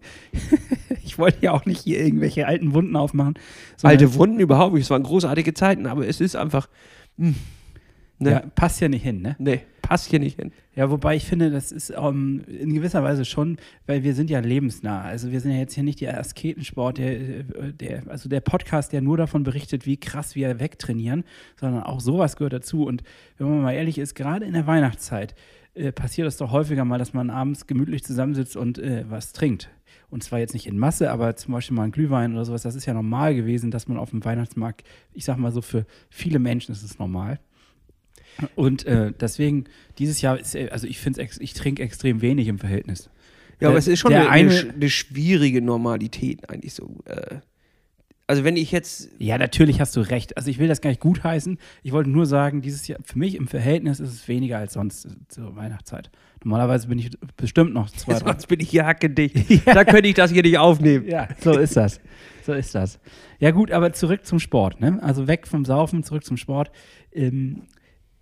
[1.04, 3.34] ich wollte ja auch nicht hier irgendwelche alten Wunden aufmachen.
[3.82, 4.84] Alte Wunden überhaupt nicht.
[4.84, 6.68] Es waren großartige Zeiten, aber es ist einfach.
[7.18, 7.28] Mh.
[7.28, 7.34] Hm.
[8.20, 8.30] Ne?
[8.32, 9.36] Ja, passt ja nicht hin, ne?
[9.38, 10.52] Nee, passt hier nicht hin.
[10.76, 14.28] Ja, wobei ich finde, das ist um, ähm, in gewisser Weise schon, weil wir sind
[14.28, 15.00] ja lebensnah.
[15.00, 17.42] Also wir sind ja jetzt hier nicht der Asketensport, der,
[17.72, 21.24] der, also der Podcast, der nur davon berichtet, wie krass wir wegtrainieren,
[21.58, 22.84] sondern auch sowas gehört dazu.
[22.84, 23.02] Und
[23.38, 25.34] wenn man mal ehrlich ist, gerade in der Weihnachtszeit
[25.72, 29.70] äh, passiert es doch häufiger mal, dass man abends gemütlich zusammensitzt und äh, was trinkt.
[30.10, 32.60] Und zwar jetzt nicht in Masse, aber zum Beispiel mal ein Glühwein oder sowas.
[32.60, 35.86] Das ist ja normal gewesen, dass man auf dem Weihnachtsmarkt, ich sag mal so, für
[36.10, 37.40] viele Menschen ist es normal
[38.54, 39.64] und äh, deswegen,
[39.98, 43.10] dieses Jahr ist, also ich finde ich trinke extrem wenig im Verhältnis.
[43.60, 47.00] Ja, aber es ist schon eine, eine, eine, schwierige Normalität eigentlich so.
[47.06, 47.38] Äh,
[48.28, 49.08] also wenn ich jetzt.
[49.18, 50.36] Ja, natürlich hast du recht.
[50.36, 51.58] Also ich will das gar nicht gutheißen.
[51.82, 55.08] Ich wollte nur sagen, dieses Jahr, für mich im Verhältnis ist es weniger als sonst
[55.28, 56.10] zur Weihnachtszeit.
[56.44, 59.50] Normalerweise bin ich bestimmt noch zwei, Sonst bin ich hackedicht.
[59.66, 59.74] ja.
[59.74, 61.08] Da könnte ich das hier nicht aufnehmen.
[61.08, 62.00] Ja, so ist das.
[62.44, 63.00] So ist das.
[63.40, 64.80] Ja gut, aber zurück zum Sport.
[64.80, 65.02] Ne?
[65.02, 66.70] Also weg vom Saufen, zurück zum Sport.
[67.12, 67.62] Ähm,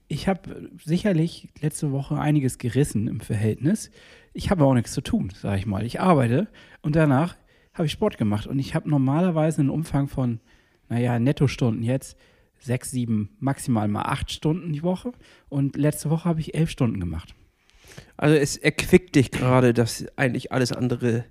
[0.08, 3.90] ich habe sicherlich letzte Woche einiges gerissen im Verhältnis.
[4.32, 5.84] Ich habe auch nichts zu tun, sage ich mal.
[5.84, 6.48] Ich arbeite
[6.82, 7.36] und danach
[7.74, 10.40] habe ich Sport gemacht und ich habe normalerweise einen Umfang von,
[10.88, 12.16] naja, Nettostunden jetzt
[12.58, 15.12] sechs, sieben, maximal mal acht Stunden die Woche
[15.48, 17.34] und letzte Woche habe ich elf Stunden gemacht.
[18.16, 21.24] Also es erquickt dich gerade, dass eigentlich alles andere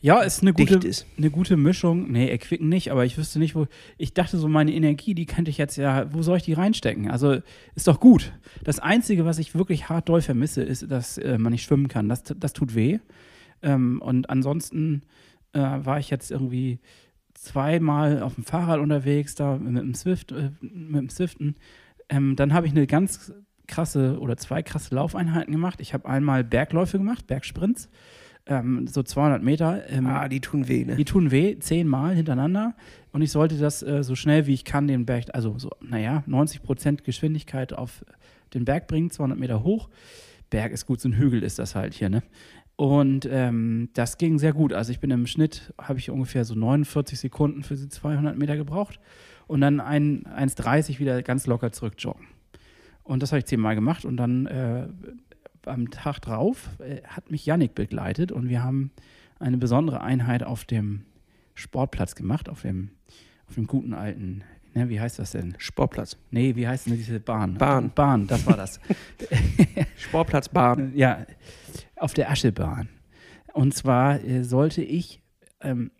[0.00, 1.06] ja, ist eine gute, ist.
[1.16, 2.10] eine gute Mischung.
[2.10, 3.66] Nee, erquicken nicht, aber ich wüsste nicht, wo.
[3.96, 7.10] Ich dachte so, meine Energie, die könnte ich jetzt ja, wo soll ich die reinstecken?
[7.10, 7.38] Also
[7.74, 8.32] ist doch gut.
[8.62, 12.08] Das Einzige, was ich wirklich hart doll vermisse, ist, dass äh, man nicht schwimmen kann.
[12.08, 13.00] Das, das tut weh.
[13.62, 15.02] Ähm, und ansonsten
[15.52, 16.78] äh, war ich jetzt irgendwie
[17.34, 21.56] zweimal auf dem Fahrrad unterwegs, da mit dem Swift, äh, mit dem Swiften.
[22.08, 23.32] Ähm, dann habe ich eine ganz
[23.66, 25.80] krasse oder zwei krasse Laufeinheiten gemacht.
[25.80, 27.88] Ich habe einmal Bergläufe gemacht, Bergsprints
[28.48, 29.88] ähm, so 200 Meter.
[29.88, 30.96] Ähm, ah, die tun weh, ne?
[30.96, 32.74] Die tun weh, zehnmal hintereinander.
[33.12, 36.22] Und ich sollte das äh, so schnell wie ich kann den Berg, also so, naja,
[36.26, 38.04] 90 Prozent Geschwindigkeit auf
[38.54, 39.88] den Berg bringen, 200 Meter hoch.
[40.50, 42.22] Berg ist gut, so ein Hügel ist das halt hier, ne?
[42.76, 44.72] Und ähm, das ging sehr gut.
[44.72, 48.56] Also ich bin im Schnitt, habe ich ungefähr so 49 Sekunden für die 200 Meter
[48.56, 49.00] gebraucht
[49.48, 52.26] und dann 1,30 wieder ganz locker zurück joggen.
[53.02, 54.86] Und das habe ich zehnmal gemacht und dann äh,
[55.68, 58.90] am Tag drauf äh, hat mich Yannick begleitet und wir haben
[59.38, 61.04] eine besondere Einheit auf dem
[61.54, 62.90] Sportplatz gemacht, auf dem,
[63.48, 64.42] auf dem guten alten,
[64.74, 65.54] ne, wie heißt das denn?
[65.58, 66.16] Sportplatz.
[66.30, 67.54] Nee, wie heißt denn diese Bahn?
[67.54, 67.90] Bahn.
[67.94, 68.80] Bahn, das war das.
[69.96, 70.92] Sportplatz Bahn.
[70.94, 71.26] Ja,
[71.96, 72.88] auf der Aschebahn.
[73.52, 75.20] Und zwar äh, sollte ich,
[75.60, 75.90] ähm,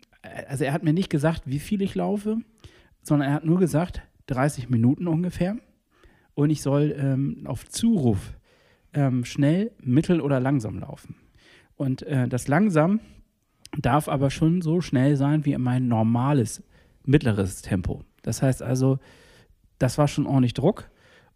[0.47, 2.37] also er hat mir nicht gesagt, wie viel ich laufe,
[3.01, 5.57] sondern er hat nur gesagt, 30 Minuten ungefähr.
[6.35, 8.33] Und ich soll ähm, auf Zuruf
[8.93, 11.15] ähm, schnell, mittel oder langsam laufen.
[11.75, 12.99] Und äh, das langsam
[13.77, 16.63] darf aber schon so schnell sein wie mein normales
[17.05, 18.03] mittleres Tempo.
[18.21, 18.99] Das heißt also,
[19.77, 20.89] das war schon ordentlich Druck.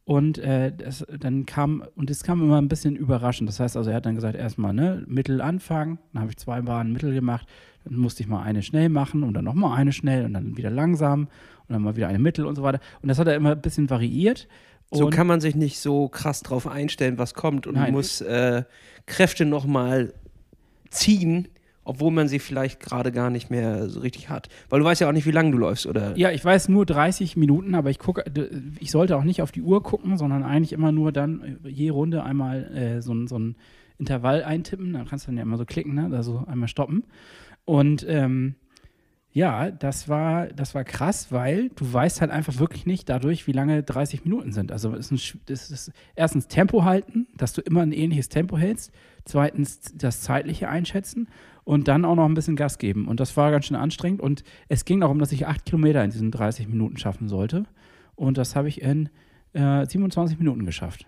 [0.06, 3.48] Und äh, das, dann kam, und es kam immer ein bisschen überraschend.
[3.48, 6.62] Das heißt also, er hat dann gesagt, erstmal ne, Mittel anfangen, dann habe ich zwei
[6.62, 7.48] Bahnen Mittel gemacht,
[7.86, 10.70] dann musste ich mal eine schnell machen und dann nochmal eine schnell und dann wieder
[10.70, 11.28] langsam
[11.68, 12.82] und dann mal wieder eine Mittel und so weiter.
[13.02, 14.50] Und das hat er immer ein bisschen variiert.
[14.98, 17.92] So kann man sich nicht so krass drauf einstellen, was kommt und Nein.
[17.94, 18.64] muss äh,
[19.06, 20.14] Kräfte nochmal
[20.90, 21.48] ziehen,
[21.86, 24.48] obwohl man sie vielleicht gerade gar nicht mehr so richtig hat.
[24.70, 26.16] Weil du weißt ja auch nicht, wie lange du läufst, oder?
[26.18, 28.24] Ja, ich weiß nur 30 Minuten, aber ich gucke,
[28.80, 31.90] ich sollte auch nicht auf die Uhr gucken, sondern eigentlich immer nur dann äh, je
[31.90, 33.56] Runde einmal äh, so, ein- so ein
[33.98, 34.94] Intervall eintippen.
[34.94, 36.10] Dann kannst du dann ja immer so klicken, ne?
[36.16, 37.04] Also einmal stoppen.
[37.66, 38.56] Und ähm,
[39.34, 43.52] ja, das war, das war krass, weil du weißt halt einfach wirklich nicht dadurch, wie
[43.52, 44.72] lange 30 Minuten sind.
[44.72, 48.60] Also es ist, ein, das ist erstens Tempo halten, dass du immer ein ähnliches Tempo
[48.60, 48.92] hältst.
[49.26, 51.28] Zweitens das zeitliche einschätzen
[51.64, 53.08] und dann auch noch ein bisschen Gas geben.
[53.08, 54.22] Und das war ganz schön anstrengend.
[54.22, 57.64] Und es ging darum, dass ich acht Kilometer in diesen 30 Minuten schaffen sollte.
[58.16, 59.10] Und das habe ich in
[59.54, 61.08] äh, 27 Minuten geschafft.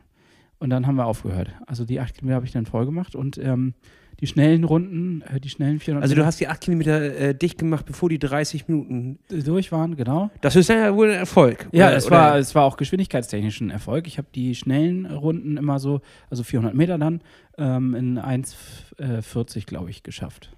[0.57, 1.53] Und dann haben wir aufgehört.
[1.67, 3.75] Also die acht Kilometer habe ich dann voll gemacht und ähm,
[4.21, 7.57] die schnellen Runden, äh, die schnellen 400 Also du hast die 8 Kilometer äh, dicht
[7.57, 9.19] gemacht, bevor die 30 Minuten.
[9.29, 10.29] durch waren, genau.
[10.41, 11.67] Das ist ja wohl ein Erfolg.
[11.71, 14.07] Ja, oder, es oder- war, es war auch geschwindigkeitstechnisch ein Erfolg.
[14.07, 17.21] Ich habe die schnellen Runden immer so, also 400 Meter dann,
[17.57, 20.51] ähm, in 1,40 glaube ich geschafft.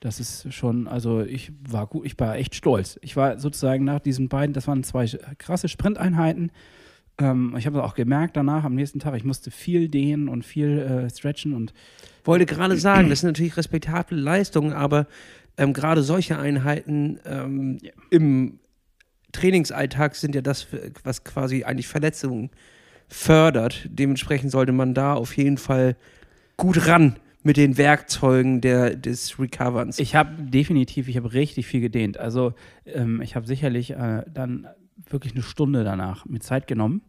[0.00, 2.98] Das ist schon, also ich war gut, ich war echt stolz.
[3.02, 5.06] Ich war sozusagen nach diesen beiden, das waren zwei
[5.38, 6.50] krasse Sprinteinheiten.
[7.18, 10.78] Ähm, ich habe auch gemerkt danach am nächsten Tag, ich musste viel dehnen und viel
[10.78, 11.72] äh, stretchen und
[12.24, 15.06] wollte gerade sagen, das sind natürlich respektable Leistungen, aber
[15.56, 17.78] ähm, gerade solche Einheiten ähm,
[18.10, 18.58] im
[19.32, 20.66] Trainingsalltag sind ja das,
[21.04, 22.50] was quasi eigentlich Verletzungen
[23.08, 23.88] fördert.
[23.90, 25.96] Dementsprechend sollte man da auf jeden Fall
[26.56, 29.98] gut ran mit den Werkzeugen der, des Recoverns.
[29.98, 32.18] Ich habe definitiv, ich habe richtig viel gedehnt.
[32.18, 32.54] Also
[32.86, 34.66] ähm, ich habe sicherlich äh, dann
[35.08, 37.02] wirklich eine Stunde danach mir Zeit genommen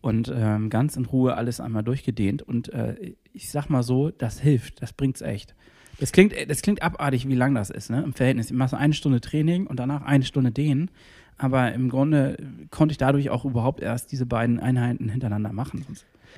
[0.00, 2.42] und ähm, ganz in Ruhe alles einmal durchgedehnt.
[2.42, 5.54] Und äh, ich sag mal so, das hilft, das bringt's echt.
[5.98, 8.02] Das klingt, das klingt abartig, wie lang das ist, ne?
[8.02, 8.50] Im Verhältnis.
[8.50, 10.90] Ich mache eine Stunde Training und danach eine Stunde Dehnen.
[11.38, 12.36] Aber im Grunde
[12.70, 15.86] konnte ich dadurch auch überhaupt erst diese beiden Einheiten hintereinander machen.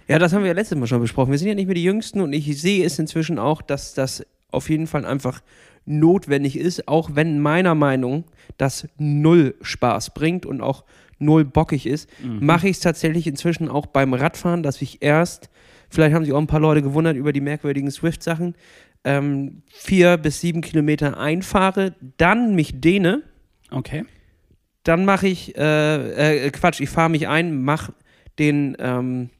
[0.07, 1.31] Ja, das haben wir ja letztes Mal schon besprochen.
[1.31, 4.25] Wir sind ja nicht mehr die Jüngsten und ich sehe es inzwischen auch, dass das
[4.51, 5.41] auf jeden Fall einfach
[5.89, 8.25] notwendig ist, auch wenn meiner Meinung
[8.57, 10.85] das null Spaß bringt und auch
[11.19, 15.51] null bockig ist, mache ich es tatsächlich inzwischen auch beim Radfahren, dass ich erst,
[15.91, 18.55] vielleicht haben sich auch ein paar Leute gewundert über die merkwürdigen Swift-Sachen,
[19.05, 23.23] ähm, vier bis sieben Kilometer einfahre, dann mich dehne,
[23.71, 24.05] Okay.
[24.85, 27.93] dann mache ich, äh, äh, Quatsch, ich fahre mich ein, mache
[28.39, 29.31] den, ähm,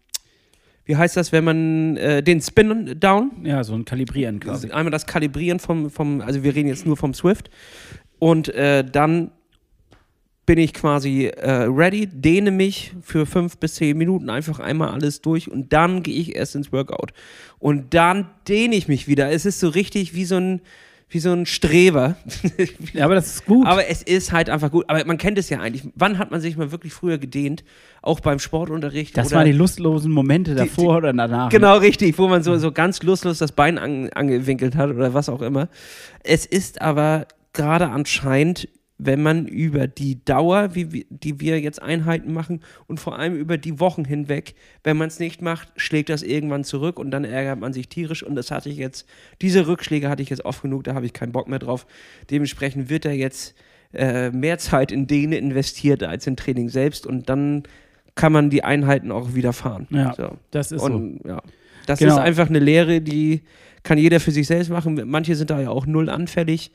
[0.89, 4.71] wie heißt das, wenn man äh, den Spin down, Ja, so ein Kalibrieren quasi.
[4.71, 7.51] einmal das Kalibrieren vom, vom, also wir reden jetzt nur vom Swift
[8.19, 9.31] und äh, dann
[10.47, 15.21] bin ich quasi äh, ready, dehne mich für fünf bis zehn Minuten einfach einmal alles
[15.21, 17.13] durch und dann gehe ich erst ins Workout.
[17.59, 19.31] Und dann dehne ich mich wieder.
[19.31, 20.63] Es ist so richtig wie so ein,
[21.11, 22.17] wie so ein Streber.
[22.93, 23.67] Ja, aber das ist gut.
[23.67, 24.85] Aber es ist halt einfach gut.
[24.89, 25.89] Aber man kennt es ja eigentlich.
[25.95, 27.65] Wann hat man sich mal wirklich früher gedehnt?
[28.03, 29.17] Auch beim Sportunterricht?
[29.17, 31.49] das waren die lustlosen Momente davor oder danach.
[31.51, 35.29] Genau, richtig, wo man so, so ganz lustlos das Bein an, angewinkelt hat oder was
[35.29, 35.69] auch immer.
[36.25, 38.69] Es ist aber gerade anscheinend,
[38.99, 43.57] wenn man über die Dauer, wie, die wir jetzt Einheiten machen und vor allem über
[43.57, 47.61] die Wochen hinweg, wenn man es nicht macht, schlägt das irgendwann zurück und dann ärgert
[47.61, 49.09] man sich tierisch und das hatte ich jetzt,
[49.41, 51.87] diese Rückschläge hatte ich jetzt oft genug, da habe ich keinen Bock mehr drauf.
[52.31, 53.55] Dementsprechend wird da jetzt
[53.93, 57.63] äh, mehr Zeit in Dehne investiert als in Training selbst und dann
[58.17, 59.87] kann man die Einheiten auch wieder fahren.
[59.91, 60.37] Ja, So.
[60.51, 60.87] das ist so.
[60.93, 61.41] Und ja,
[61.87, 62.15] das Genau.
[62.15, 63.43] ist einfach eine Lehre, die
[63.85, 65.01] kann jeder für sich selbst machen.
[65.07, 66.73] Manche sind da ja auch null anfällig.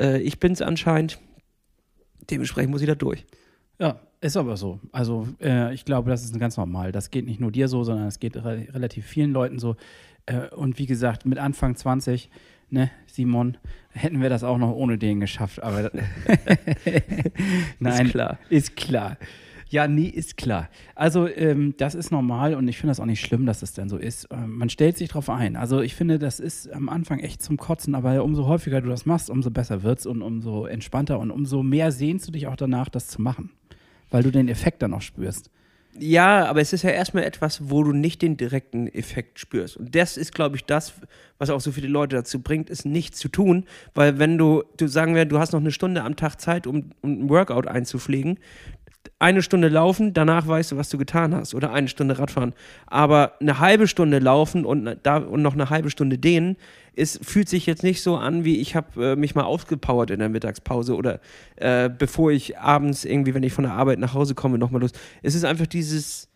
[0.00, 1.18] Äh, ich bin es anscheinend.
[2.30, 3.24] Dementsprechend muss ich da durch.
[3.78, 4.80] Ja, ist aber so.
[4.92, 6.92] Also äh, ich glaube, das ist ganz normal.
[6.92, 9.76] Das geht nicht nur dir so, sondern es geht re relativ vielen Leuten so.
[10.26, 12.30] Äh, und wie gesagt, mit Anfang 20,
[12.70, 13.58] ne, Simon,
[13.90, 15.62] hätten wir das auch noch ohne den geschafft.
[15.62, 15.90] Aber
[17.78, 18.38] nein, Ist klar.
[18.48, 19.16] Ist klar.
[19.68, 20.68] Ja, nee, ist klar.
[20.94, 23.88] Also, ähm, das ist normal und ich finde das auch nicht schlimm, dass es dann
[23.88, 24.28] so ist.
[24.30, 25.56] Ähm, man stellt sich drauf ein.
[25.56, 29.06] Also, ich finde, das ist am Anfang echt zum Kotzen, aber umso häufiger du das
[29.06, 32.88] machst, umso besser wird's und umso entspannter und umso mehr sehnst du dich auch danach,
[32.88, 33.50] das zu machen.
[34.10, 35.50] Weil du den Effekt dann auch spürst.
[35.98, 39.76] Ja, aber es ist ja erstmal etwas, wo du nicht den direkten Effekt spürst.
[39.76, 40.92] Und das ist, glaube ich, das,
[41.38, 43.64] was auch so viele Leute dazu bringt, ist nichts zu tun.
[43.94, 46.90] Weil wenn du, du sagen wir, du hast noch eine Stunde am Tag Zeit, um,
[47.00, 48.38] um ein Workout einzupflegen,
[49.18, 51.54] eine Stunde laufen, danach weißt du, was du getan hast.
[51.54, 52.54] Oder eine Stunde Radfahren.
[52.86, 56.56] Aber eine halbe Stunde laufen und, ne- da, und noch eine halbe Stunde dehnen,
[56.94, 60.18] ist, fühlt sich jetzt nicht so an, wie ich habe äh, mich mal ausgepowert in
[60.18, 61.20] der Mittagspause oder
[61.56, 64.92] äh, bevor ich abends irgendwie, wenn ich von der Arbeit nach Hause komme, nochmal los.
[65.22, 66.28] Es ist einfach dieses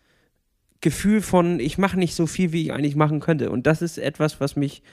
[0.81, 3.49] Gefühl von, ich mache nicht so viel, wie ich eigentlich machen könnte.
[3.49, 4.83] Und das ist etwas, was mich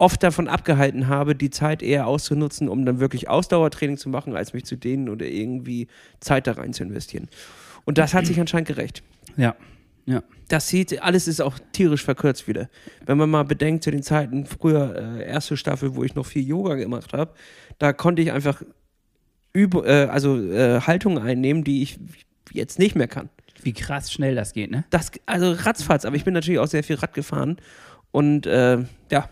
[0.00, 4.54] oft davon abgehalten habe, die Zeit eher auszunutzen, um dann wirklich Ausdauertraining zu machen, als
[4.54, 5.88] mich zu dehnen oder irgendwie
[6.20, 7.28] Zeit da rein zu investieren.
[7.84, 9.02] Und das hat sich anscheinend gerecht.
[9.36, 9.54] Ja.
[10.06, 10.22] Ja.
[10.48, 12.70] Das sieht, alles ist auch tierisch verkürzt wieder.
[13.04, 16.48] Wenn man mal bedenkt, zu den Zeiten früher, äh, erste Staffel, wo ich noch viel
[16.48, 17.34] Yoga gemacht habe,
[17.78, 18.62] da konnte ich einfach
[19.54, 22.00] Üb äh, also äh, Haltungen einnehmen, die ich
[22.52, 23.28] jetzt nicht mehr kann.
[23.62, 24.84] Wie krass schnell das geht, ne?
[24.88, 27.58] Das, also ratzfatz, aber ich bin natürlich auch sehr viel Rad gefahren
[28.10, 28.78] und äh,
[29.10, 29.28] ja,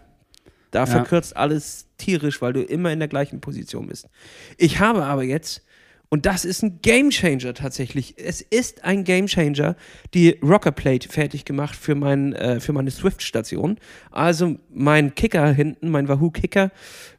[0.70, 0.86] da Ja.
[0.86, 4.08] verkürzt alles tierisch, weil du immer in der gleichen Position bist.
[4.56, 5.62] Ich habe aber jetzt,
[6.10, 9.76] und das ist ein Gamechanger tatsächlich, es ist ein Gamechanger,
[10.14, 13.78] die Rockerplate fertig gemacht für, mein, äh, für meine Swift-Station.
[14.10, 16.70] Also mein Kicker hinten, mein Wahoo-Kicker,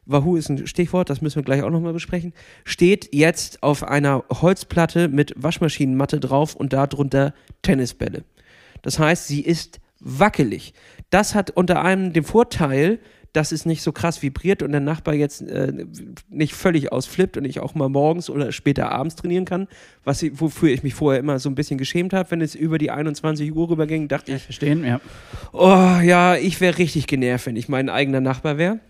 [0.06, 2.32] Wahoo ist ein Stichwort, das müssen wir gleich auch nochmal besprechen,
[2.64, 7.32] steht jetzt auf einer Holzplatte mit Waschmaschinenmatte drauf und darunter
[7.62, 8.24] Tennisbälle.
[8.82, 10.72] Das heißt, sie ist wackelig.
[11.10, 12.98] Das hat unter anderem den Vorteil,
[13.32, 15.86] dass es nicht so krass vibriert und der Nachbar jetzt äh,
[16.28, 19.68] nicht völlig ausflippt und ich auch mal morgens oder später abends trainieren kann,
[20.04, 22.78] was ich, wofür ich mich vorher immer so ein bisschen geschämt habe, wenn es über
[22.78, 24.84] die 21 Uhr rüberging, dachte ich, Verstehen?
[24.84, 25.00] Ja.
[25.52, 28.80] oh ja, ich wäre richtig genervt, wenn ich mein eigener Nachbar wäre.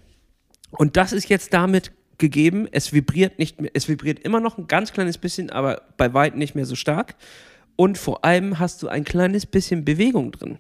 [0.71, 2.69] Und das ist jetzt damit gegeben.
[2.71, 6.39] Es vibriert nicht mehr, es vibriert immer noch ein ganz kleines bisschen, aber bei weitem
[6.39, 7.17] nicht mehr so stark.
[7.77, 10.59] Und vor allem hast du ein kleines bisschen Bewegung drin.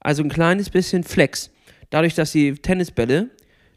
[0.00, 1.50] Also ein kleines bisschen Flex.
[1.90, 3.30] Dadurch, dass die Tennisbälle,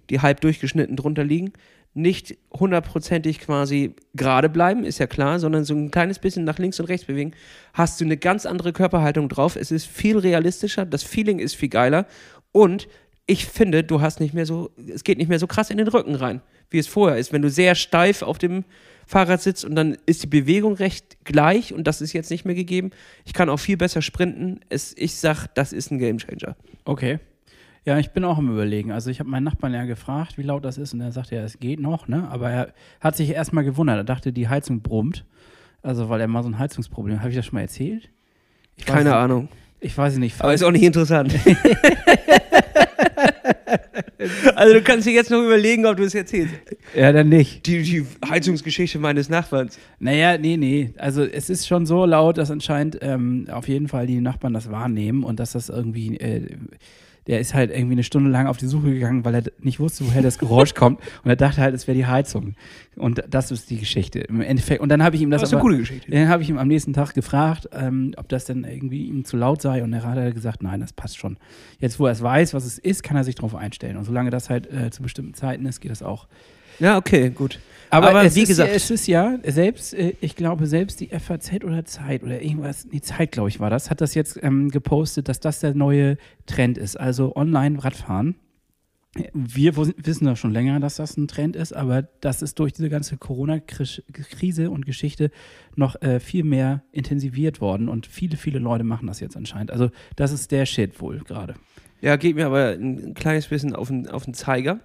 [0.10, 1.54] die halb durchgeschnitten drunter liegen,
[1.96, 6.80] nicht hundertprozentig quasi gerade bleiben, ist ja klar, sondern so ein kleines bisschen nach links
[6.80, 7.34] und rechts bewegen,
[7.74, 9.56] hast du eine ganz andere Körperhaltung drauf.
[9.56, 12.08] Es ist viel realistischer, das Feeling ist viel geiler
[12.52, 12.88] und
[13.26, 15.88] ich finde, du hast nicht mehr so, es geht nicht mehr so krass in den
[15.88, 17.32] Rücken rein, wie es vorher ist.
[17.32, 18.66] Wenn du sehr steif auf dem
[19.06, 22.56] Fahrrad sitzt und dann ist die Bewegung recht gleich und das ist jetzt nicht mehr
[22.56, 22.92] gegeben.
[23.26, 24.60] Ich kann auch viel besser sprinten.
[24.70, 26.56] Es, ich sag, das ist ein Gamechanger.
[26.86, 27.20] Okay.
[27.86, 28.92] Ja, ich bin auch am Überlegen.
[28.92, 31.44] Also, ich habe meinen Nachbarn ja gefragt, wie laut das ist, und er sagte, ja,
[31.44, 32.28] es geht noch, ne?
[32.32, 33.98] Aber er hat sich erstmal gewundert.
[33.98, 35.26] Er dachte, die Heizung brummt.
[35.82, 38.10] Also, weil er mal so ein Heizungsproblem Habe ich das schon mal erzählt?
[38.78, 39.18] Ich weiß Keine nicht.
[39.18, 39.50] Ahnung.
[39.82, 40.40] Ich weiß es nicht.
[40.40, 41.36] Aber ist auch nicht interessant.
[44.56, 46.54] also du kannst dir jetzt noch überlegen, ob du es erzählst.
[46.96, 47.66] ja, dann nicht.
[47.66, 49.78] Die, die Heizungsgeschichte meines Nachbarns.
[50.00, 50.94] Naja, nee, nee.
[50.98, 54.72] Also es ist schon so laut, dass anscheinend ähm, auf jeden Fall die Nachbarn das
[54.72, 56.48] wahrnehmen und dass das irgendwie, äh,
[57.28, 60.06] der ist halt irgendwie eine Stunde lang auf die Suche gegangen, weil er nicht wusste,
[60.06, 62.56] woher das Geräusch kommt und er dachte halt, es wäre die Heizung.
[62.96, 64.82] Und das ist die Geschichte im Endeffekt.
[64.82, 66.12] Und dann habe ich ihm das, Das ist eine aber- gute Geschichte.
[66.12, 69.36] Dann habe ich ihm am nächsten Tag gefragt, ähm, ob das denn irgendwie ihm zu
[69.38, 69.84] laut sei.
[69.84, 71.38] Und er hat halt gesagt, nein, das passt schon.
[71.80, 73.98] Jetzt, wo er es weiß, was es ist, kann er sich darauf einstellen.
[73.98, 76.28] Und solange das halt äh, zu bestimmten Zeiten ist, geht das auch.
[76.80, 77.60] Ja, okay, gut.
[77.94, 81.00] Aber, Aber es wie ist, gesagt- ja, es ist ja, selbst, äh, ich glaube, selbst
[81.00, 84.40] die FAZ oder Zeit oder irgendwas, die Zeit, glaube ich, war das, hat das jetzt
[84.42, 87.00] ähm, gepostet, dass das der neue Trend ist.
[87.00, 88.36] Also Online-Radfahren.
[89.34, 92.90] Wir wissen doch schon länger, dass das ein Trend ist, aber das ist durch diese
[92.90, 95.30] ganze Corona-Krise und Geschichte
[95.76, 99.70] noch äh, viel mehr intensiviert worden und viele, viele Leute machen das jetzt anscheinend.
[99.70, 101.54] Also das ist der Shit wohl gerade.
[102.02, 104.80] Ja, geht mir aber ein, ein kleines bisschen auf den, auf den Zeiger.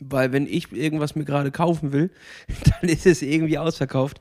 [0.00, 2.10] Weil wenn ich irgendwas mir gerade kaufen will,
[2.80, 4.20] dann ist es irgendwie ausverkauft.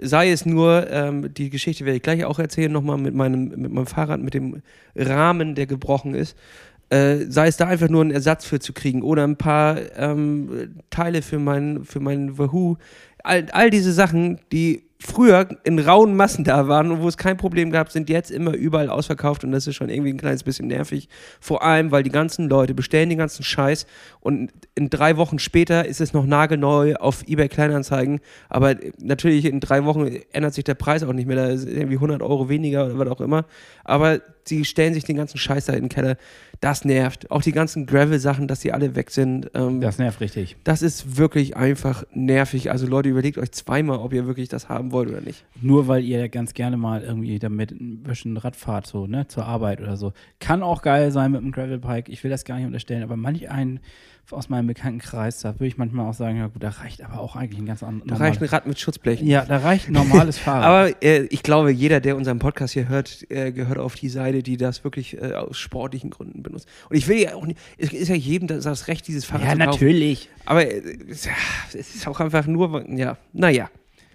[0.00, 3.72] Sei es nur, ähm, die Geschichte werde ich gleich auch erzählen, nochmal mit meinem, mit
[3.72, 4.62] meinem Fahrrad, mit dem
[4.96, 6.36] Rahmen, der gebrochen ist.
[6.90, 10.74] Äh, sei es da einfach nur einen Ersatz für zu kriegen oder ein paar ähm,
[10.90, 12.76] Teile für mein, für mein Wahoo.
[13.22, 17.36] All, all diese Sachen, die früher in rauen Massen da waren und wo es kein
[17.36, 20.68] Problem gab, sind jetzt immer überall ausverkauft und das ist schon irgendwie ein kleines bisschen
[20.68, 21.08] nervig.
[21.40, 23.86] Vor allem, weil die ganzen Leute bestellen den ganzen Scheiß
[24.20, 28.20] und in drei Wochen später ist es noch nagelneu auf eBay Kleinanzeigen.
[28.48, 31.36] Aber natürlich in drei Wochen ändert sich der Preis auch nicht mehr.
[31.36, 33.44] Da ist irgendwie 100 Euro weniger oder was auch immer.
[33.84, 36.16] Aber sie stellen sich den ganzen Scheiß da in den Keller.
[36.60, 37.30] Das nervt.
[37.30, 39.50] Auch die ganzen Gravel-Sachen, dass die alle weg sind.
[39.54, 40.56] Ähm, Das nervt richtig.
[40.64, 42.70] das ist wirklich einfach nervig.
[42.70, 45.44] Also Leute, überlegt euch zweimal, ob ihr wirklich das haben wollt oder nicht.
[45.60, 49.44] Nur weil ihr ganz gerne mal irgendwie damit ein bisschen Rad fahrt, so, ne, zur
[49.46, 50.12] Arbeit oder so.
[50.40, 52.08] Kann auch geil sein mit einem Gravelbike.
[52.08, 53.80] Ich will das gar nicht unterstellen, aber manch einen
[54.30, 57.36] aus meinem Bekanntenkreis, da würde ich manchmal auch sagen, ja gut, da reicht aber auch
[57.36, 58.06] eigentlich ein ganz anderes.
[58.08, 59.26] Da reicht ein Rad mit Schutzblechen.
[59.26, 60.64] Ja, da reicht ein normales Fahrrad.
[60.64, 64.42] Aber äh, ich glaube, jeder, der unseren Podcast hier hört, äh, gehört auf die Seite,
[64.42, 66.68] die das wirklich äh, aus sportlichen Gründen benutzt.
[66.88, 69.44] Und ich will ja auch nicht, es ist ja jedem das, das Recht, dieses Fahrrad
[69.44, 69.70] ja, zu kaufen.
[69.70, 70.30] natürlich.
[70.46, 71.28] Aber äh, es
[71.74, 73.68] es ist auch einfach nur, ja, naja.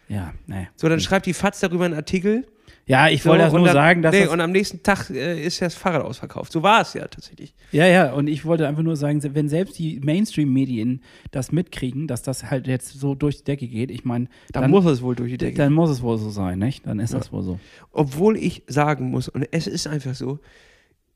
[0.09, 0.67] Ja, nee.
[0.75, 2.45] So, dann schreibt die FAZ darüber einen Artikel.
[2.85, 5.11] Ja, ich wollte das und nur dann, sagen, dass nee, das, und am nächsten Tag
[5.11, 6.51] äh, ist ja das Fahrrad ausverkauft.
[6.51, 7.53] So war es ja tatsächlich.
[7.71, 12.23] Ja, ja, und ich wollte einfach nur sagen, wenn selbst die Mainstream-Medien das mitkriegen, dass
[12.23, 15.15] das halt jetzt so durch die Decke geht, ich meine, Dann, dann, muss es wohl
[15.15, 15.57] durch die Decke.
[15.57, 16.87] dann muss es wohl so sein, nicht?
[16.87, 17.59] Dann ist das wohl so.
[17.91, 20.39] Obwohl ich sagen muss, und es ist einfach so,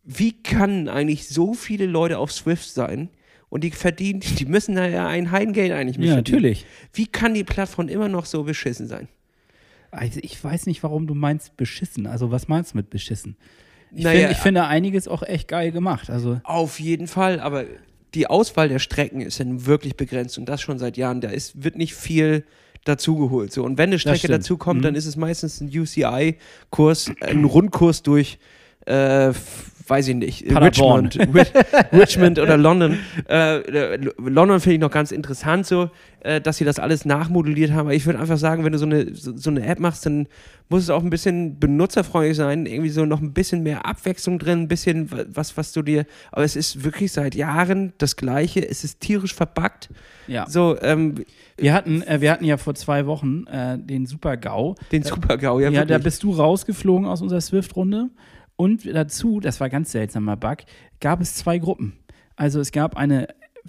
[0.04, 3.10] wie kann eigentlich so viele Leute auf Swift sein
[3.54, 6.38] und die verdienen, die müssen da ja ein Heidengeld eigentlich mit Ja, verdienen.
[6.38, 6.66] natürlich.
[6.94, 9.08] Wie kann die Plattform immer noch so beschissen sein?
[9.92, 12.08] Also ich weiß nicht, warum du meinst beschissen.
[12.08, 13.36] Also was meinst du mit beschissen?
[13.96, 16.10] Ich, Naja, find, ich finde einiges auch echt geil gemacht.
[16.10, 17.66] Also Auf jeden Fall, aber
[18.16, 21.22] die Auswahl der Strecken ist ja nun wirklich begrenzt und das schon seit Jahren.
[21.22, 22.46] Da ist, wird nicht viel
[22.86, 23.54] dazugeholt.
[23.54, 23.64] So.
[23.64, 24.34] Und wenn eine Strecke stimmt.
[24.34, 24.84] dazu kommt, Mhm.
[24.86, 28.40] dann ist es meistens ein UCI-Kurs, ein Rundkurs durch,
[28.88, 31.08] äh, f- weiß ich nicht, Paderborn.
[31.08, 33.00] Richmond, Ri- Richmond oder London.
[33.30, 35.90] Äh, äh, London finde ich noch ganz interessant so,
[36.22, 37.82] äh, dass sie das alles nachmodelliert haben.
[37.88, 40.28] Aber ich würde einfach sagen, wenn du so eine, so, so eine App machst, dann
[40.70, 44.62] muss es auch ein bisschen benutzerfreundlich sein, irgendwie so noch ein bisschen mehr Abwechslung drin,
[44.62, 48.68] ein bisschen wa- was, was du dir, aber es ist wirklich seit Jahren das Gleiche,
[48.68, 49.90] es ist tierisch verbuggt.
[50.28, 50.50] ja.
[50.50, 51.16] So, ähm,
[51.58, 54.76] Wir hatten, äh, wir hatten ja vor zwei Wochen äh, den Super GAU.
[54.92, 56.04] den Super-GAU, ja, Ja, da wirklich.
[56.06, 58.10] bist du rausgeflogen aus unserer Swift-Runde.
[58.64, 60.60] Und dazu, das war ganz seltsamer Bug,
[61.02, 61.98] gab es zwei Gruppen.
[62.38, 63.28] Also es gab eine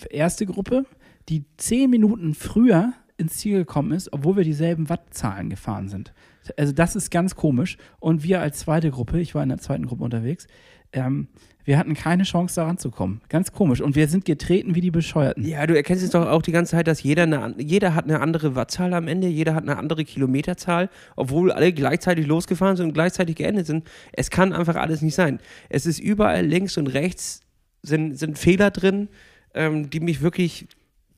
[0.08, 0.86] erste Gruppe,
[1.28, 6.14] die zehn Minuten früher ins Ziel gekommen ist, obwohl wir dieselben Wattzahlen gefahren sind.
[6.56, 7.76] Also das ist ganz komisch.
[7.98, 10.46] Und wir als zweite Gruppe, ich war in der zweiten Gruppe unterwegs,
[10.92, 11.26] ähm,
[11.64, 13.22] wir hatten keine Chance, da ranzukommen.
[13.28, 13.80] Ganz komisch.
[13.80, 15.46] Und wir sind getreten wie die Bescheuerten.
[15.46, 18.20] Ja, du erkennst jetzt doch auch die ganze Zeit, dass jeder, eine, jeder hat eine
[18.20, 22.92] andere Wattzahl am Ende, jeder hat eine andere Kilometerzahl, obwohl alle gleichzeitig losgefahren sind und
[22.92, 23.84] gleichzeitig geendet sind.
[24.12, 25.40] Es kann einfach alles nicht sein.
[25.70, 27.40] Es ist überall links und rechts
[27.82, 29.08] sind, sind Fehler drin,
[29.54, 30.68] ähm, die mich wirklich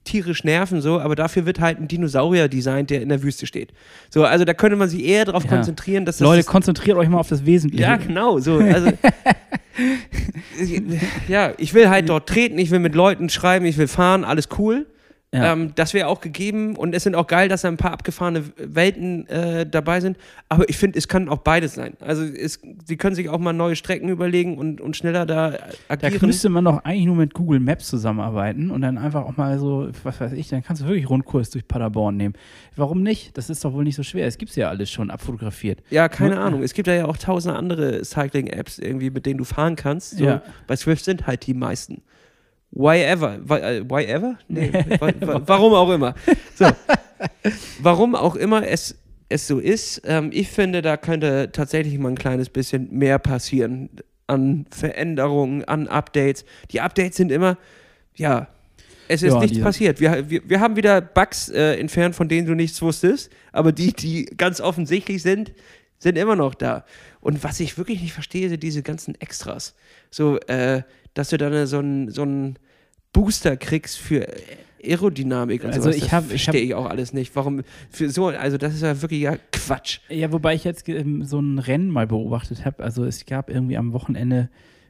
[0.06, 3.72] tierisch nerven, so, aber dafür wird halt ein Dinosaurier designt, der in der Wüste steht.
[4.08, 5.50] So, also da könnte man sich eher darauf Ja.
[5.50, 7.82] konzentrieren, dass das Leute, konzentriert euch mal auf das Wesentliche.
[7.82, 8.58] ja, genau, so.
[8.58, 8.92] Also,
[11.28, 14.48] ja, ich will halt dort treten, ich will mit Leuten schreiben, ich will fahren, alles
[14.58, 14.86] cool.
[15.34, 15.52] Ja.
[15.52, 18.44] Ähm, das wäre auch gegeben und es sind auch geil, dass da ein paar abgefahrene
[18.58, 20.16] Welten äh, dabei sind.
[20.48, 21.94] Aber ich finde, es kann auch beides sein.
[22.00, 25.58] Also es, sie können sich auch mal neue Strecken überlegen und, und schneller da Da
[25.88, 26.26] agieren.
[26.28, 29.88] müsste man doch eigentlich nur mit Google Maps zusammenarbeiten und dann einfach auch mal so,
[30.04, 32.34] was weiß ich, dann kannst du wirklich Rundkurs durch Paderborn nehmen.
[32.76, 33.36] Warum nicht?
[33.36, 34.26] Das ist doch wohl nicht so schwer.
[34.28, 35.82] Es gibt ja alles schon abfotografiert.
[35.90, 36.44] ja, keine Ja.
[36.44, 36.62] Ahnung.
[36.62, 40.16] Es gibt ja auch tausende andere Cycling-Apps irgendwie, mit denen du fahren kannst.
[40.18, 40.42] So, Ja.
[40.68, 42.00] Bei Swift sind halt die meisten.
[42.70, 43.40] Why ever?
[43.44, 44.38] Why, äh, why ever?
[44.48, 46.14] Nee, wa, wa, warum auch immer.
[46.54, 46.66] So.
[47.80, 48.96] Warum auch immer es,
[49.30, 53.88] es so ist, ähm, ich finde, da könnte tatsächlich mal ein kleines bisschen mehr passieren
[54.26, 56.44] an Veränderungen, an Updates.
[56.72, 57.56] Die Updates sind immer,
[58.14, 58.48] ja,
[59.08, 60.00] es ist Ja, nichts passiert.
[60.00, 63.92] Wir, wir, wir haben wieder Bugs äh, entfernt, von denen du nichts wusstest, aber die,
[63.92, 65.52] die ganz offensichtlich sind,
[65.98, 66.84] sind immer noch da.
[67.20, 69.74] Und was ich wirklich nicht verstehe, sind diese ganzen Extras.
[70.10, 70.82] So, äh,
[71.16, 72.56] dass du dann so einen so einen
[73.12, 74.26] Booster kriegst für
[74.84, 75.96] Aerodynamik und Also sowas.
[75.96, 77.34] ich das hab- ich verstehe hab- ich auch alles nicht.
[77.34, 80.00] Warum für so, also das ist ja wirklich ja Quatsch.
[80.08, 82.82] Ja, wobei ich jetzt ähm, so ein Rennen mal beobachtet habe.
[82.84, 84.48] Also es gab irgendwie am Wochenende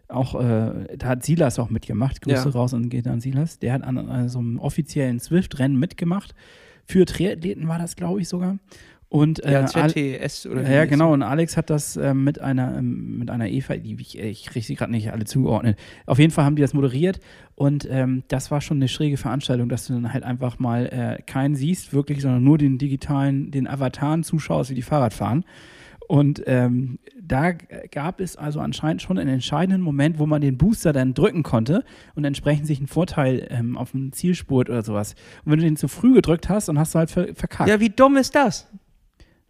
[0.09, 2.21] auch, äh, da hat Silas auch mitgemacht.
[2.23, 2.51] Grüße Ja.
[2.51, 3.59] raus und geht an Silas.
[3.59, 6.35] Der hat an, an so einem offiziellen Swift-Rennen mitgemacht.
[6.85, 8.59] Für Triathleten war das, glaube ich, sogar.
[9.09, 11.13] Und äh, Ja, ZTS oder Ja, genau.
[11.13, 14.67] Und Alex hat das ähm, mit einer ähm, mit einer Eva, die ich, ich kriege
[14.67, 15.79] sie gerade nicht alle zugeordnet.
[16.07, 17.21] Auf jeden Fall haben die das moderiert
[17.55, 21.23] und ähm, das war schon eine schräge Veranstaltung, dass du dann halt einfach mal äh,
[21.23, 25.45] keinen siehst, wirklich, sondern nur den digitalen, den Avataren zuschaust, wie die Fahrrad fahren.
[26.09, 30.93] Und ähm, da gab es also anscheinend schon einen entscheidenden Moment, wo man den Booster
[30.93, 35.15] dann drücken konnte und entsprechend sich einen Vorteil ähm, auf dem Zielspurt oder sowas.
[35.45, 37.69] Und wenn du den zu früh gedrückt hast, dann hast du halt ver verkackt.
[37.69, 38.69] Ja, wie dumm ist das?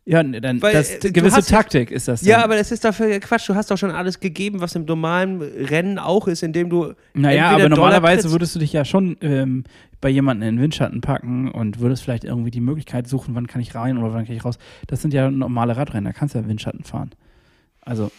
[0.08, 2.22] Ja, ne, dann Weil, das, äh, gewisse Taktik ist das.
[2.22, 2.44] Ja, dann.
[2.44, 3.48] aber das ist dafür Quatsch.
[3.48, 6.92] Du hast doch schon alles gegeben, was im normalen Rennen auch ist, indem du.
[7.14, 9.64] Naja, aber normalerweise würdest du dich ja schon ähm,
[10.00, 13.60] bei jemandem in den Windschatten packen und würdest vielleicht irgendwie die Möglichkeit suchen, wann kann
[13.60, 14.58] ich rein oder wann kann ich raus.
[14.86, 17.10] Das sind ja normale Radrennen, da kannst du ja Windschatten fahren.
[17.80, 18.12] Also,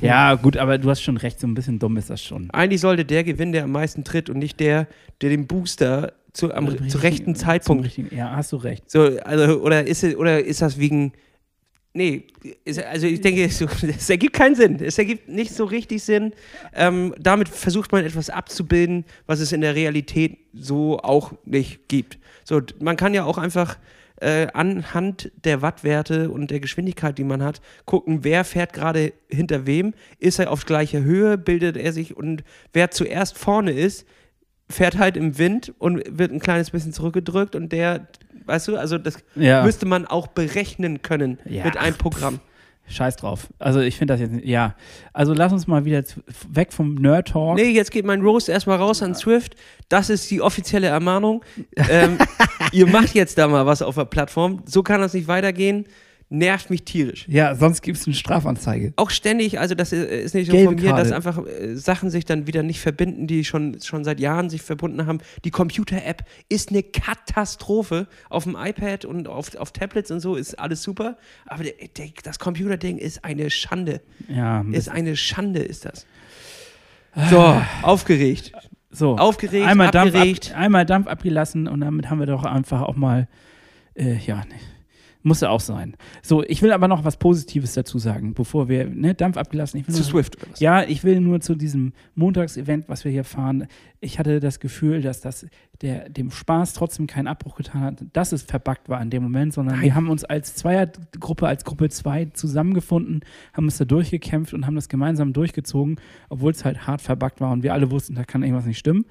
[0.00, 2.50] ja, gut, aber du hast schon recht, so ein bisschen dumm ist das schon.
[2.50, 4.86] Eigentlich sollte der gewinnen, der am meisten tritt und nicht der,
[5.20, 7.92] der den Booster zu, am, Zum zu rechten Zeitpunkt.
[7.92, 8.90] zum Ja, hast du recht.
[8.90, 11.12] So, also, oder ist oder ist das wegen.
[11.94, 12.24] Nee,
[12.90, 14.78] also ich denke, es, ergibt keinen Sinn.
[14.82, 16.32] Es ergibt nicht so richtig Sinn.
[16.74, 22.18] Ähm, damit versucht man etwas abzubilden, was es in der Realität so auch nicht gibt.
[22.44, 23.76] So, man kann ja auch einfach
[24.22, 29.66] äh, anhand der Wattwerte und der Geschwindigkeit, die man hat, gucken, wer fährt gerade hinter
[29.66, 34.06] wem, ist er auf gleicher Höhe, bildet er sich und wer zuerst vorne ist,
[34.70, 38.06] fährt halt im Wind und wird ein kleines bisschen zurückgedrückt und der,
[38.46, 39.62] weißt du, also das Ja.
[39.64, 42.40] müsste man auch berechnen können Ja, mit einem Programm.
[42.88, 43.46] Scheiß drauf.
[43.58, 44.74] Also ich finde das jetzt nicht, ja.
[45.12, 46.02] Also lass uns mal wieder
[46.50, 47.56] weg vom Nerd Talk.
[47.56, 49.54] Nee, jetzt geht mein Roast erstmal raus an Swift.
[49.88, 51.44] Das ist die offizielle Ermahnung.
[51.88, 52.18] ähm,
[52.72, 54.62] ihr macht jetzt da mal was auf der Plattform.
[54.66, 55.86] So kann das nicht weitergehen.
[56.34, 57.26] Nervt mich tierisch.
[57.28, 58.94] Ja, sonst gibt es eine Strafanzeige.
[58.96, 61.02] Auch ständig, also das ist nicht so Gelbe von mir, Karte.
[61.02, 64.62] dass einfach äh, Sachen sich dann wieder nicht verbinden, die schon, schon seit Jahren sich
[64.62, 65.18] verbunden haben.
[65.44, 68.06] Die Computer-App ist eine Katastrophe.
[68.30, 71.18] Auf dem iPad und auf, auf Tablets und so ist alles super.
[71.44, 74.00] Aber der, der, das Computerding ist eine Schande.
[74.28, 76.06] Ja, Ist eine Schande, ist das.
[77.28, 78.52] So, aufgeregt.
[78.90, 79.18] so.
[79.18, 80.52] Aufgeregt, einmal Dampf, abgeregt.
[80.54, 83.28] ab, einmal Dampf abgelassen und damit haben wir doch einfach auch mal,
[83.94, 84.54] äh, ja, ne,
[85.22, 85.94] muss ja auch sein.
[86.22, 89.80] So, ich will aber noch was Positives dazu sagen, bevor wir, ne, Dampf abgelassen.
[89.80, 90.60] Ich will Zu nur- Swift oder was?
[90.60, 93.66] Ja, ich will nur zu diesem Montagsevent, was wir hier fahren.
[94.00, 95.46] Ich hatte das Gefühl, dass das
[95.82, 99.52] der, dem Spaß trotzdem keinen Abbruch getan hat, dass es verbuggt war in dem Moment,
[99.52, 103.20] sondern wir haben uns als Zweiergruppe, als Gruppe 2 zusammengefunden,
[103.52, 105.96] haben uns da durchgekämpft und haben das gemeinsam durchgezogen,
[106.28, 109.04] obwohl es halt hart verbuggt war und wir alle wussten, da kann irgendwas nicht stimmen.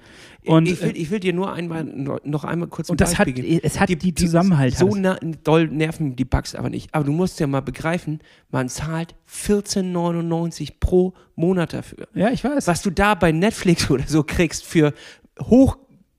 [0.46, 3.26] Und, ich, will, ich will dir nur einmal, noch einmal kurz ein und das hat,
[3.26, 3.60] Beispiel geben.
[3.62, 4.74] es hat die, Zusammenhalt.
[4.74, 6.94] So hat na, doll nerven die Bugs aber nicht.
[6.94, 8.20] Aber du musst ja mal begreifen,
[8.50, 12.08] man zahlt 14,99 pro Monat dafür.
[12.14, 12.66] ja, ich weiß.
[12.66, 14.94] Was du da bei Netflix oder so kriegst für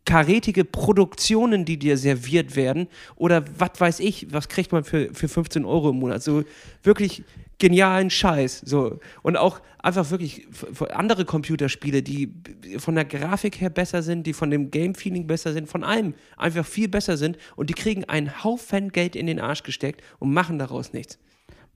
[0.04, 5.28] hochkarätige Produktionen, die dir serviert werden, oder was weiß ich, was kriegt man für, für
[5.28, 6.22] 15 Euro im Monat?
[6.22, 6.44] So
[6.84, 7.24] wirklich
[7.58, 8.64] genialen Scheiß.
[8.66, 9.00] So.
[9.22, 10.48] Und auch einfach wirklich
[10.92, 12.34] andere Computerspiele, die
[12.78, 16.66] von der Grafik her besser sind, die von dem Game-Feeling besser sind, von allem einfach
[16.66, 20.60] viel besser sind und die kriegen einen Haufen Geld in den Arsch gesteckt und machen
[20.60, 21.20] daraus nichts.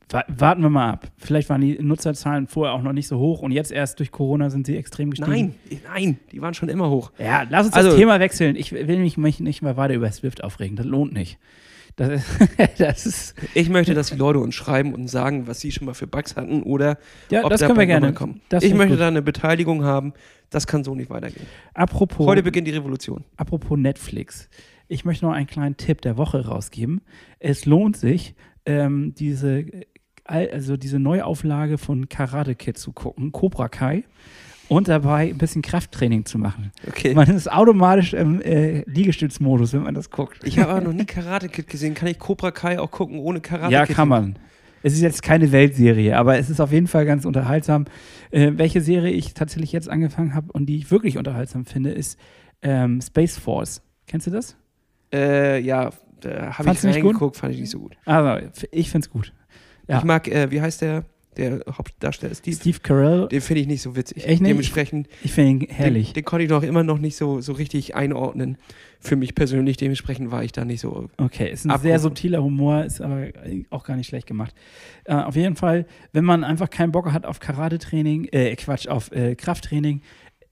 [0.10, 1.08] Wa- Warten wir mal ab.
[1.18, 4.50] Vielleicht waren die Nutzerzahlen vorher auch noch nicht so hoch und jetzt erst durch Corona
[4.50, 5.32] sind sie extrem gestiegen.
[5.32, 7.12] Nein, nein, die waren schon immer hoch.
[7.20, 8.56] Ja, lass uns Also- das Thema wechseln.
[8.56, 10.78] Ich will mich, mich nicht mehr weiter über Swift aufregen.
[10.78, 11.38] Das lohnt nicht.
[11.98, 12.26] Das ist,
[12.78, 15.94] das ist Ich möchte, dass die Leute uns schreiben und sagen, was sie schon mal
[15.96, 17.00] für Bugs hatten oder
[17.32, 18.14] ja, ob das da können wir gerne.
[18.14, 18.40] kommen.
[18.62, 19.02] Ich möchte gut.
[19.02, 20.14] da eine Beteiligung haben.
[20.52, 21.46] Das kann so nicht weitergehen.
[21.74, 23.26] apropos, Heute beginnt die Revolution.
[23.36, 24.48] apropos Netflix.
[24.88, 27.02] Ich möchte noch einen kleinen Tipp der Woche rausgeben.
[27.40, 28.36] Es lohnt sich,
[28.66, 29.66] ähm, diese,
[30.28, 34.04] also diese Neuauflage von Karate Kid zu gucken, Cobra Kai,
[34.70, 36.72] und dabei ein bisschen Krafttraining zu machen.
[36.88, 37.14] Okay.
[37.14, 40.40] Man ist automatisch im äh, Liegestützmodus, wenn man das guckt.
[40.44, 41.94] Ich habe aber noch nie Karate Kid gesehen.
[41.94, 43.96] Kann ich Cobra Kai auch gucken ohne Karate Ja, Kid?
[43.96, 44.36] kann man.
[44.84, 47.86] Es ist jetzt keine Weltserie, aber es ist auf jeden Fall ganz unterhaltsam.
[48.30, 52.20] Äh, welche Serie ich tatsächlich jetzt angefangen habe und die ich wirklich unterhaltsam finde, ist
[52.62, 53.82] ähm, Space Force.
[54.06, 54.58] Kennst du das?
[55.14, 57.96] Äh, ja, da habe ich reingeguckt, fand ich nicht so gut.
[58.06, 59.32] Also, f- ich finde es gut.
[59.88, 60.00] Ja.
[60.00, 61.06] Ich mag, äh, wie heißt der,
[61.38, 62.36] der Hauptdarsteller?
[62.36, 62.56] Steve?
[62.56, 64.26] Steve Carell, Den finde ich nicht so witzig.
[64.26, 64.50] Echt nicht?
[64.50, 66.08] Dementsprechend, ich finde ihn herrlich.
[66.08, 68.58] Den, den konnte ich noch immer noch nicht so, so richtig einordnen.
[69.00, 71.10] Für mich persönlich, dementsprechend war ich da nicht so.
[71.18, 71.88] Okay, ist ein Abrufen.
[71.88, 73.28] sehr subtiler Humor, ist aber
[73.70, 74.56] auch gar nicht schlecht gemacht.
[75.06, 79.12] Äh, auf jeden Fall, wenn man einfach keinen Bock hat auf Karate-Training, äh, Quatsch, auf
[79.12, 80.02] äh, Krafttraining,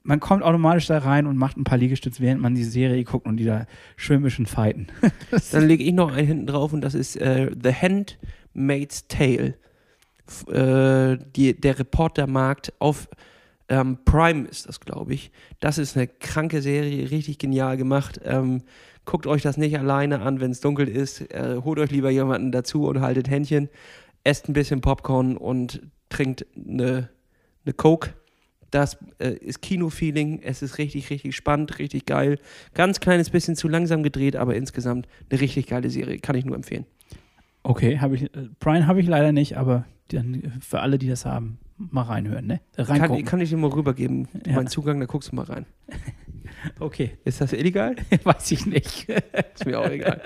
[0.05, 3.25] man kommt automatisch da rein und macht ein paar Liegestütze, während man die Serie guckt
[3.25, 3.65] und die da
[4.07, 4.87] bisschen fighten.
[5.51, 7.71] Dann lege ich noch einen hinten drauf und das ist äh, The
[8.55, 9.55] Handmaid's Tale.
[10.47, 13.07] Äh, die, der Reportermarkt auf
[13.67, 15.31] ähm, Prime ist das, glaube ich.
[15.59, 18.19] Das ist eine kranke Serie, richtig genial gemacht.
[18.23, 18.63] Ähm,
[19.05, 21.21] guckt euch das nicht alleine an, wenn es dunkel ist.
[21.33, 23.69] Äh, holt euch lieber jemanden dazu und haltet Händchen.
[24.23, 27.09] Esst ein bisschen Popcorn und trinkt eine,
[27.65, 28.13] eine Coke.
[28.71, 30.41] Das äh, ist Kino-Feeling.
[30.43, 32.39] Es ist richtig, richtig spannend, richtig geil.
[32.73, 36.19] Ganz kleines bisschen zu langsam gedreht, aber insgesamt eine richtig geile Serie.
[36.19, 36.85] Kann ich nur empfehlen.
[37.67, 41.07] Okay, habe ich, äh, Brian habe ich leider nicht, aber dann äh, für alle, die
[41.07, 42.61] das haben, mal reinhören, ne?
[42.77, 43.25] Äh, Kann, Reingucken.
[43.25, 44.53] kann ich dir mal rübergeben, Ja.
[44.53, 45.65] meinen Zugang, da guckst du mal rein.
[46.79, 47.95] okay, Ist das illegal?
[48.23, 49.09] weiß ich nicht.
[49.55, 50.21] Ist mir auch egal.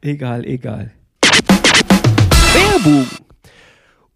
[0.00, 0.90] egal, egal.
[2.54, 3.06] Werbung!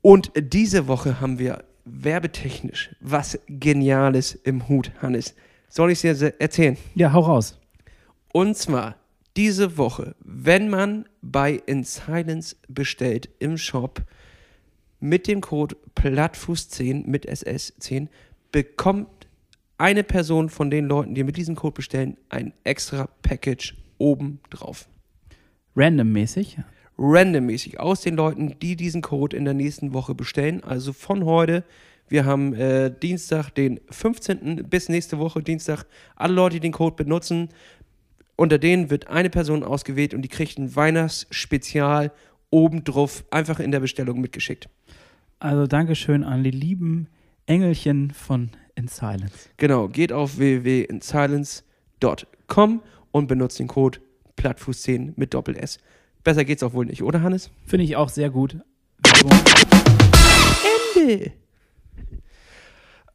[0.02, 5.36] Und diese Woche haben wir werbetechnisch was Geniales im Hut, Hannes.
[5.68, 6.76] Soll ich es dir erzählen?
[6.96, 7.58] Ja, hau raus.
[8.32, 8.96] Und zwar
[9.38, 14.02] diese Woche, wenn man bei In Silence bestellt im Shop
[14.98, 18.08] mit dem Code Plattfuß10 mit SS10
[18.50, 19.28] bekommt
[19.78, 24.88] eine Person von den Leuten, die mit diesem Code bestellen, ein extra Package oben drauf.
[25.76, 26.58] Randommäßig.
[26.98, 30.64] Randommäßig aus den Leuten, die diesen Code in der nächsten Woche bestellen.
[30.64, 31.62] Also von heute,
[32.08, 34.68] wir haben äh, Dienstag, den 15.
[34.68, 35.84] bis nächste Woche Dienstag,
[36.16, 37.50] alle Leute, die den Code benutzen,
[38.38, 42.12] unter denen wird eine Person ausgewählt und die kriegt ein Weihnachtsspezial
[42.50, 44.68] obendrauf einfach in der Bestellung mitgeschickt.
[45.40, 47.08] Also Dankeschön an die lieben
[47.46, 49.48] Engelchen von In Silence.
[49.56, 53.98] Genau, geht auf www.insilence.com und benutzt den Code
[54.36, 55.80] Plattfuß10 mit Doppel-S.
[56.22, 57.50] Besser geht's auch wohl nicht, oder Hannes?
[57.66, 58.56] Finde ich auch sehr gut.
[60.94, 61.32] Ende.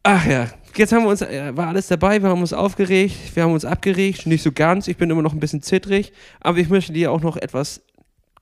[0.04, 3.44] Ach ja, jetzt haben wir uns, äh, war alles dabei, wir haben uns aufgeregt, wir
[3.44, 6.70] haben uns abgeregt, nicht so ganz, ich bin immer noch ein bisschen zittrig, aber ich
[6.70, 7.82] möchte dir auch noch etwas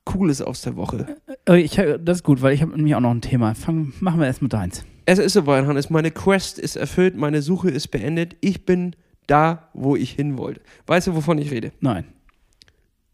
[0.04, 1.18] Cooles aus der Woche.
[1.48, 3.54] Äh, Ich, das ist gut, weil ich habe nämlich auch noch ein Thema.
[3.54, 4.84] Fang, machen wir erst mit deins.
[5.06, 8.96] Es ist soweit, Hannes, meine Quest ist erfüllt, meine Suche ist beendet, ich bin
[9.28, 10.62] da, wo ich hin wollte.
[10.88, 11.72] Weißt du, wovon ich rede?
[11.80, 12.06] Nein.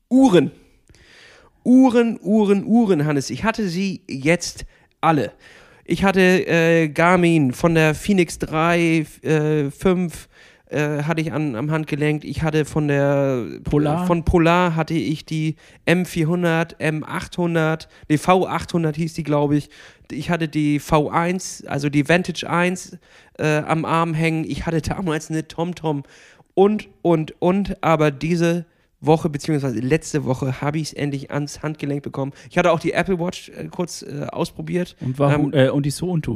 [0.09, 0.51] Uhren.
[1.65, 3.29] Uhren, Uhren, Uhren, Hannes.
[3.29, 4.65] Ich hatte sie jetzt
[5.01, 5.33] alle.
[5.89, 10.27] Ich hatte äh, Garmin von der Phoenix 3, äh, 5
[10.69, 12.25] äh, hatte ich an, am Handgelenk.
[12.25, 14.05] Ich hatte von der Polar?
[14.05, 19.69] von Polar hatte ich die M400, M800, die V800 hieß die, glaube ich.
[20.11, 22.97] Ich hatte die V1, also die Vantage 1
[23.39, 24.43] äh, am Arm hängen.
[24.43, 26.03] Ich hatte damals eine TomTom
[26.53, 27.81] und, und, und.
[27.81, 28.65] Aber diese
[28.99, 32.31] Woche, beziehungsweise letzte Woche, habe ich es endlich ans Handgelenk bekommen.
[32.49, 34.95] Ich hatte auch die Apple Watch äh, kurz äh, ausprobiert.
[35.01, 36.27] Und, war, Ähm, äh, und die So und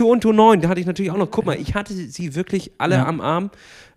[0.00, 1.30] Unto 9, da hatte ich natürlich auch noch.
[1.30, 3.06] Guck mal, ich hatte sie wirklich alle Ja.
[3.06, 3.50] am Arm.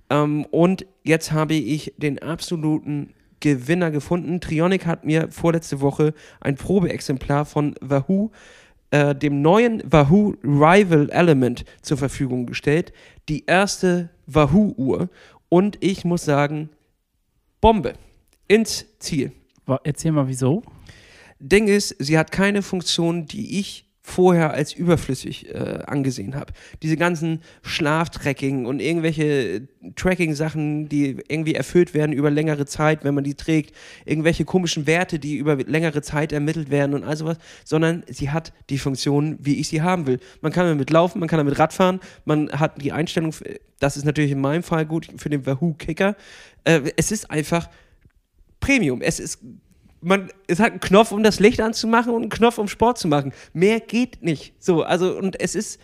[0.10, 4.39] Ähm, und jetzt habe ich den absoluten Gewinner gefunden.
[4.39, 8.32] Trionic hat mir vorletzte Woche ein Probeexemplar von Wahoo,
[8.89, 12.91] äh, dem neuen Wahoo Rival Element, zur Verfügung gestellt.
[13.30, 15.10] Die erste Wahoo-Uhr.
[15.49, 16.70] Und ich muss sagen,
[17.68, 17.95] Bombe.
[18.47, 19.34] Ins Ziel.
[19.84, 20.63] Erzähl mal, wieso?
[21.38, 26.53] Ding ist, sie hat keine Funktion, die ich vorher als überflüssig äh, angesehen habe.
[26.82, 33.26] Diese ganzen Schlaftracking und irgendwelche Tracking-Sachen, die irgendwie erfüllt werden über längere Zeit, wenn man
[33.26, 38.03] die trägt, irgendwelche komischen Werte, die über längere Zeit ermittelt werden und all sowas, sondern
[38.08, 40.20] sie hat die Funktion, wie ich sie haben will.
[40.39, 43.36] Man kann damit laufen, man kann damit Radfahren, man hat die Einstellung,
[43.80, 46.16] das ist natürlich in meinem Fall gut für den Wahoo Kicker.
[46.64, 47.70] Äh, es ist einfach
[48.62, 49.01] Premium.
[49.01, 49.39] Es ist
[50.02, 53.08] man, es hat einen Knopf, um das Licht anzumachen und einen Knopf, um Sport zu
[53.08, 53.34] machen.
[53.54, 54.54] Mehr geht nicht.
[54.60, 55.80] So, also, und es ist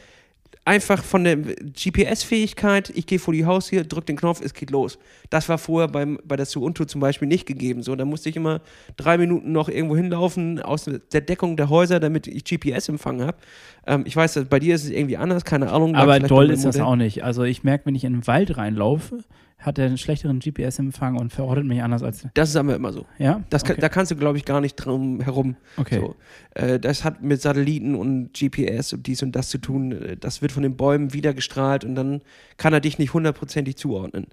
[0.65, 4.97] einfach von der GPS-Fähigkeit, ich gehe vor die Haustür, drücke den Knopf, es geht los.
[5.29, 7.83] Das war vorher beim, bei der Suunto zum Beispiel nicht gegeben.
[7.83, 8.61] So, da musste ich immer
[8.95, 13.37] drei Minuten noch irgendwo hinlaufen aus der Deckung der Häuser, damit ich GPS-Empfang habe.
[13.85, 15.95] Ähm, ich weiß, bei dir ist es irgendwie anders, keine Ahnung.
[15.95, 17.23] Aber doll bei ist das auch nicht.
[17.23, 19.23] Also ich merke, wenn ich in den Wald reinlaufe,
[19.63, 22.27] hat er einen schlechteren GPS-Empfang und verortet mich anders als.
[22.35, 23.05] Das ist aber immer so.
[23.17, 23.41] Ja?
[23.49, 23.81] Das kann, okay.
[23.81, 25.55] Da kannst du, glaube ich, gar nicht drum herum.
[25.77, 25.99] okay.
[25.99, 26.15] So,
[26.55, 29.91] äh, das hat mit Satelliten und GPS und dies und das zu tun.
[29.91, 32.21] Äh, Das wird von den Bäumen wiedergestrahlt und dann
[32.57, 34.27] kann er dich nicht hundertprozentig zuordnen.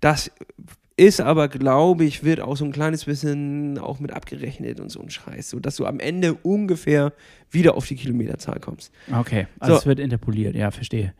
[0.00, 0.30] Das
[0.96, 5.00] ist aber, glaube ich, wird auch so ein kleines bisschen auch mit abgerechnet und so
[5.00, 7.12] ein Scheiß, sodass du am Ende ungefähr
[7.50, 8.92] wieder auf die Kilometerzahl kommst.
[9.12, 9.80] Okay, also So.
[9.80, 11.14] es wird interpoliert, ja, verstehe.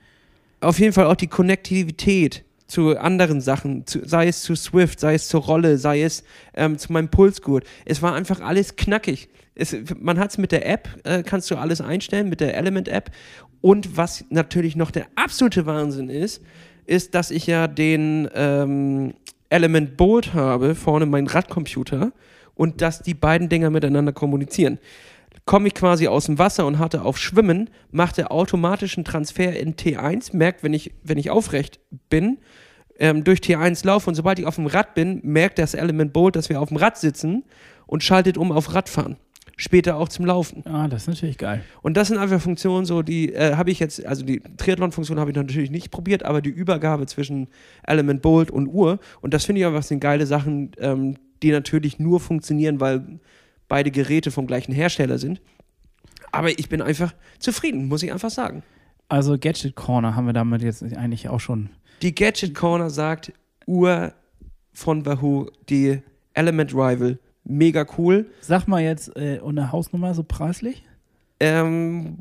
[0.61, 5.15] Auf jeden Fall auch die Konnektivität zu anderen Sachen, zu, sei es zu Swift, sei
[5.15, 7.65] es zur Rolle, sei es ähm, zu meinem Pulsgurt.
[7.85, 9.29] Es war einfach alles knackig.
[9.55, 13.11] Es, man hat es mit der App, äh, kannst du alles einstellen, mit der Element-App.
[13.61, 16.43] Und was natürlich noch der absolute Wahnsinn ist,
[16.87, 19.13] ist, dass ich ja den ähm,
[19.51, 22.13] Element Bolt habe, vorne mein Radcomputer,
[22.55, 24.79] und dass die beiden Dinger miteinander kommunizieren
[25.45, 29.57] komme ich quasi aus dem Wasser und hatte auf Schwimmen, macht er automatisch einen Transfer
[29.57, 32.39] in T1, merkt, wenn ich, wenn ich aufrecht bin,
[32.99, 36.37] ähm, durch T1 laufe und sobald ich auf dem Rad bin, merkt das Element Bolt,
[36.37, 37.45] dass wir auf dem Rad sitzen
[37.87, 39.17] und schaltet um auf Radfahren.
[39.57, 40.65] Später auch zum Laufen.
[40.67, 41.63] Ah, das ist natürlich geil.
[41.83, 45.31] Und das sind einfach Funktionen, so die äh, habe ich jetzt, also die Triathlon-Funktion habe
[45.31, 47.49] ich natürlich nicht probiert, aber die Übergabe zwischen
[47.83, 48.99] Element Bolt und Uhr.
[49.21, 53.21] Und das finde ich einfach sind geile Sachen, ähm, die natürlich nur funktionieren, weil
[53.73, 55.41] beide Geräte vom gleichen Hersteller sind.
[56.31, 58.63] Aber ich bin einfach zufrieden, muss ich einfach sagen.
[59.09, 61.71] Also Gadget Corner haben wir damit jetzt eigentlich auch schon.
[62.03, 63.33] Die Gadget Corner sagt,
[63.67, 64.13] Uhr
[64.75, 66.03] von Wahoo, die
[66.35, 68.27] Element Rival, mega cool.
[68.43, 70.85] Sag mal jetzt äh, und eine Hausnummer so preislich?
[71.41, 72.19] Ähm,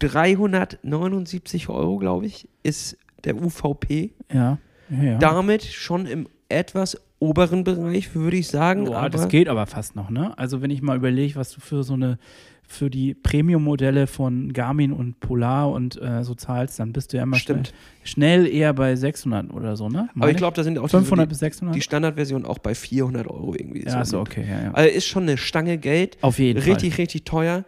[0.00, 4.10] 379 Euro, glaube ich, ist der UVP.
[4.32, 4.58] Ja.
[4.88, 5.18] ja, ja.
[5.18, 8.86] Damit schon im etwas oberen Bereich, würde ich sagen.
[8.86, 10.36] Boah, aber das geht aber fast noch, ne?
[10.38, 12.18] Also wenn ich mal überlege, was du für so eine,
[12.66, 17.24] für die Premium-Modelle von Garmin und Polar und äh, so zahlst, dann bist du ja
[17.24, 17.36] immer.
[17.36, 17.62] Schnell,
[18.02, 20.00] schnell eher bei 600 oder so, ne?
[20.00, 21.76] aber Meine ich glaube, da sind auch 500 die, bis 600?
[21.76, 23.84] die Standardversion auch bei 400 Euro irgendwie.
[23.84, 24.70] ja, so, okay, ja, ja.
[24.72, 26.16] Also ist schon eine Stange Geld.
[26.22, 27.64] Auf jeden richtig, richtig teuer.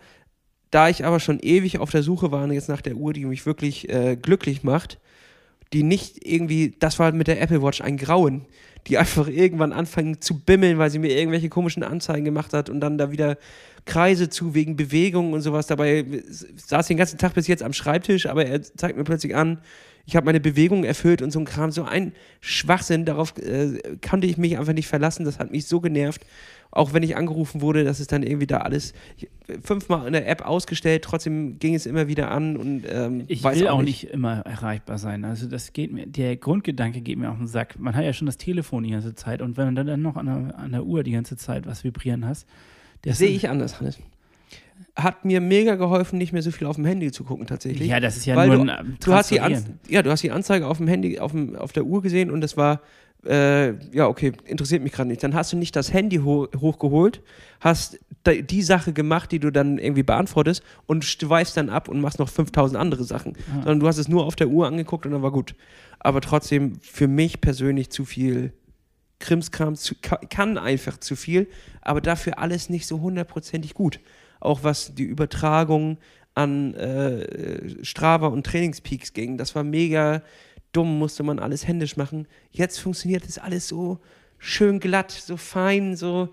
[0.70, 3.44] Da ich aber schon ewig auf der Suche war, jetzt nach der Uhr, die mich
[3.44, 4.98] wirklich äh, glücklich macht,
[5.74, 8.46] die nicht irgendwie, das war mit der Apple Watch ein Grauen,
[8.86, 12.80] die einfach irgendwann anfangen zu bimmeln, weil sie mir irgendwelche komischen Anzeigen gemacht hat und
[12.80, 13.38] dann da wieder
[13.84, 15.66] Kreise zu wegen Bewegung und sowas.
[15.66, 16.04] Dabei
[16.56, 19.60] saß ich den ganzen Tag bis jetzt am Schreibtisch, aber er zeigt mir plötzlich an,
[20.04, 24.26] ich habe meine Bewegung erfüllt und so ein Kram, so ein Schwachsinn, darauf äh, konnte
[24.26, 26.22] ich mich einfach nicht verlassen, das hat mich so genervt.
[26.74, 28.94] Auch wenn ich angerufen wurde, dass es dann irgendwie da alles
[29.62, 33.60] fünfmal in der App ausgestellt, trotzdem ging es immer wieder an und ähm, Ich weiß
[33.60, 34.04] will auch nicht.
[34.04, 35.24] immer erreichbar sein.
[35.26, 37.78] Also das geht mir, der Grundgedanke geht mir auf den Sack.
[37.78, 40.26] Man hat ja schon das Telefon die ganze Zeit und wenn du dann noch an
[40.26, 42.48] der, an der Uhr die ganze Zeit was vibrieren hast,
[43.02, 43.98] Das sehe ich anders, Hannes.
[44.96, 47.88] Hat mir mega geholfen, nicht mehr so viel auf dem Handy zu gucken, tatsächlich.
[47.88, 49.64] Ja, das ist ja Weil nur du, ein du hast die Transferieren.
[49.80, 52.30] Anz ja, du hast die Anzeige auf dem Handy, auf, dem, auf der Uhr gesehen
[52.30, 52.80] und das war,
[53.26, 55.22] äh, ja, okay, interessiert mich gerade nicht.
[55.22, 57.22] Dann hast du nicht das Handy ho hochgeholt,
[57.60, 62.18] hast die Sache gemacht, die du dann irgendwie beantwortest und schweifst dann ab und machst
[62.18, 63.34] noch 5000 andere Sachen.
[63.54, 65.54] Sondern du hast es nur auf der Uhr angeguckt und dann war gut.
[65.98, 68.52] Aber trotzdem für mich persönlich zu viel
[69.20, 71.46] Krimskram, zu, ka- kann einfach zu viel,
[71.80, 74.00] aber dafür alles nicht so hundertprozentig gut.
[74.40, 75.98] Auch was die Übertragung
[76.34, 80.22] an äh, Strava und Trainingspeaks ging, das war mega
[80.72, 82.26] dumm, musste man alles händisch machen.
[82.50, 83.98] Jetzt funktioniert das alles so
[84.38, 86.28] schön glatt, so fein, so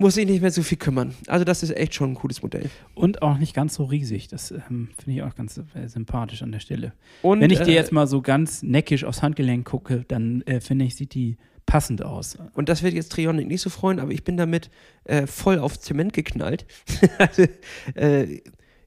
[0.00, 1.14] muss ich nicht mehr so viel kümmern.
[1.26, 2.70] Also das ist echt schon ein cooles Modell.
[2.94, 4.28] Und auch nicht ganz so riesig.
[4.28, 6.94] Das ähm, finde ich auch ganz äh, sympathisch an der Stelle.
[7.20, 10.60] Und, Wenn ich dir äh, jetzt mal so ganz neckisch aufs Handgelenk gucke, dann äh,
[10.60, 12.38] finde ich, sieht die passend aus.
[12.54, 14.70] Und das wird jetzt Trionic nicht so freuen, aber ich bin damit
[15.04, 16.64] äh, voll auf Zement geknallt.
[17.18, 17.46] also,
[17.94, 18.40] äh,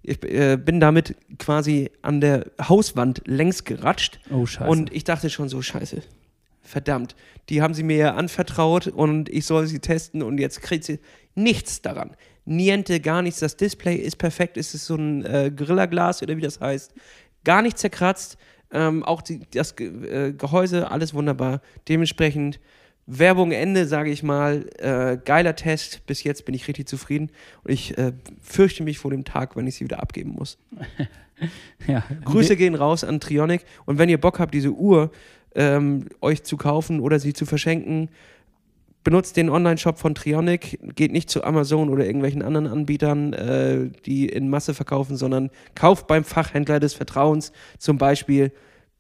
[0.03, 4.19] ich äh, bin damit quasi an der Hauswand längs geratscht.
[4.29, 4.69] Oh, scheiße.
[4.69, 6.01] Und ich dachte schon so, scheiße.
[6.61, 7.15] Verdammt.
[7.49, 10.99] Die haben sie mir ja anvertraut und ich soll sie testen und jetzt kriegt sie
[11.35, 12.11] nichts daran.
[12.45, 13.39] Niente, gar nichts.
[13.39, 14.57] Das Display ist perfekt.
[14.57, 16.93] Es ist so ein äh, Gorilla-Glas oder wie das heißt.
[17.45, 18.37] Gar nicht zerkratzt.
[18.71, 21.61] Ähm, auch die, das Ge äh, Gehäuse, alles wunderbar.
[21.87, 22.59] Dementsprechend
[23.05, 24.65] Werbung Ende, sage ich mal.
[24.77, 26.05] Äh, geiler Test.
[26.05, 27.31] Bis jetzt bin ich richtig zufrieden.
[27.63, 30.57] Und ich äh, fürchte mich vor dem Tag, wenn ich sie wieder abgeben muss.
[31.87, 32.03] ja.
[32.23, 33.65] Grüße gehen raus an Trionic.
[33.85, 35.11] Und wenn ihr Bock habt, diese Uhr
[35.55, 38.09] ähm, euch zu kaufen oder sie zu verschenken,
[39.03, 40.79] benutzt den Online-Shop von Trionic.
[40.95, 46.07] Geht nicht zu Amazon oder irgendwelchen anderen Anbietern, äh, die in Masse verkaufen, sondern kauft
[46.07, 48.51] beim Fachhändler des Vertrauens, zum Beispiel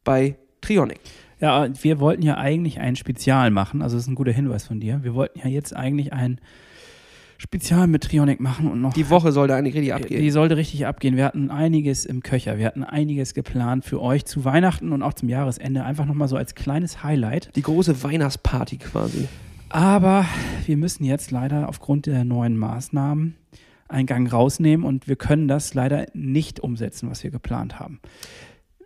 [0.03, 0.99] bei Trionic.
[1.43, 4.79] Ja, wir wollten ja eigentlich ein Spezial machen, also das ist ein guter Hinweis von
[4.79, 5.03] dir.
[5.03, 6.39] Wir wollten ja jetzt eigentlich ein
[7.37, 8.93] Spezial mit Trionic machen und noch.
[8.93, 10.31] Die Woche soll da eigentlich richtig die abgehen.
[10.31, 11.17] sollte richtig abgehen.
[11.17, 12.57] Wir hatten einiges im Köcher.
[12.57, 15.83] Wir hatten einiges geplant für euch zu Weihnachten und auch zum Jahresende.
[15.83, 17.53] Einfach nochmal so als kleines Highlight.
[17.57, 19.27] Die große Weihnachtsparty quasi.
[19.67, 20.25] Aber
[20.65, 23.35] wir müssen jetzt leider aufgrund der neuen Maßnahmen
[23.89, 27.99] einen Gang rausnehmen und wir können das leider nicht umsetzen, was wir geplant haben.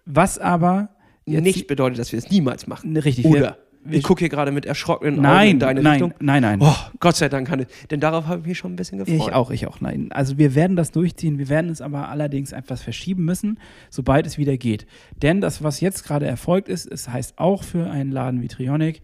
[0.06, 0.90] Was aber
[1.28, 2.96] jetzt Nicht bedeutet, dass wir es niemals machen.
[2.98, 3.40] richtig Oder?
[3.40, 3.58] wir-
[3.90, 6.14] ich gucke hier gerade mit erschrockenen Augen nein, in deine nein, Richtung.
[6.20, 6.60] nein, nein.
[6.62, 7.68] Oh, Gott sei Dank, Hannes.
[7.90, 9.16] Denn darauf habe ich mich schon ein bisschen gefreut.
[9.30, 9.80] Ich auch, ich auch.
[9.80, 11.38] Nein, also wir werden das durchziehen.
[11.38, 13.60] Wir werden es aber allerdings etwas verschieben müssen,
[13.90, 14.88] sobald es wieder geht.
[15.22, 19.02] Denn das, was jetzt gerade erfolgt ist, es heißt auch für einen Laden wie Trionic,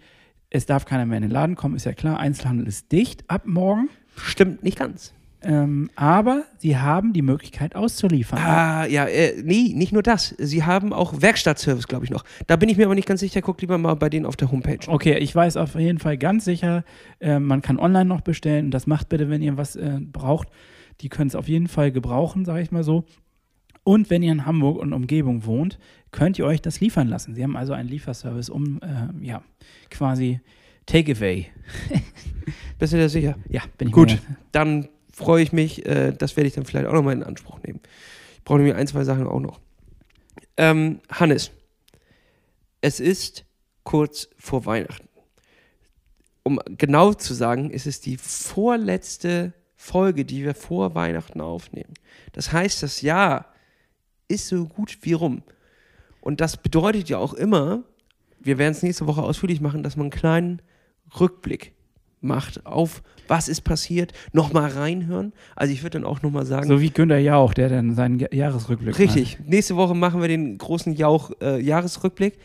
[0.50, 2.20] es darf keiner mehr in den Laden kommen, ist ja klar.
[2.20, 3.88] Einzelhandel ist dicht ab morgen.
[4.18, 5.14] Stimmt nicht ganz.
[5.46, 8.40] Ähm, aber sie haben die Möglichkeit auszuliefern.
[8.40, 10.34] Ah, ja, äh, nee, nicht nur das.
[10.38, 12.24] Sie haben auch Werkstattservice, glaube ich, noch.
[12.48, 13.42] Da bin ich mir aber nicht ganz sicher.
[13.42, 14.80] Guck lieber mal bei denen auf der Homepage.
[14.88, 16.86] Okay, ich weiß auf jeden Fall ganz sicher,
[17.20, 18.72] äh, man kann online noch bestellen.
[18.72, 20.48] Das macht bitte, wenn ihr was äh, braucht.
[21.02, 23.04] Die können es auf jeden Fall gebrauchen, sage ich mal so.
[23.84, 25.78] Und wenn ihr in Hamburg und Umgebung wohnt,
[26.12, 27.36] könnt ihr euch das liefern lassen.
[27.36, 29.42] Sie haben also einen Lieferservice um, äh, ja,
[29.90, 30.40] quasi
[30.86, 31.48] Takeaway.
[32.80, 33.36] Bist du dir sicher?
[33.50, 34.12] Ja, bin ich Gut.
[34.12, 34.20] mir-
[34.54, 35.86] Dann freue ich mich.
[35.86, 37.80] Äh, das werde ich dann vielleicht auch nochmal in Anspruch nehmen.
[38.36, 39.62] Ich brauche nämlich ein, zwei Sachen auch noch.
[40.58, 41.52] Ähm, Hannes,
[42.82, 43.46] es ist
[43.84, 45.08] kurz vor Weihnachten.
[46.44, 51.94] Um genau zu sagen, ist es die vorletzte Folge, die wir vor Weihnachten aufnehmen.
[52.34, 53.54] Das heißt, das Jahr
[54.28, 55.44] ist so gut wie rum.
[56.20, 57.84] Und das bedeutet ja auch immer,
[58.40, 60.62] wir werden es nächste Woche ausführlich machen, dass man einen kleinen
[61.20, 61.73] Rückblick
[62.24, 65.34] macht auf, was ist passiert, nochmal reinhören.
[65.56, 68.98] Also ich würde dann auch nochmal sagen, So wie Günter Jauch, der dann seinen Jahresrückblick
[68.98, 72.38] richtig, nächste Woche machen wir den großen Jauch-Jahresrückblick.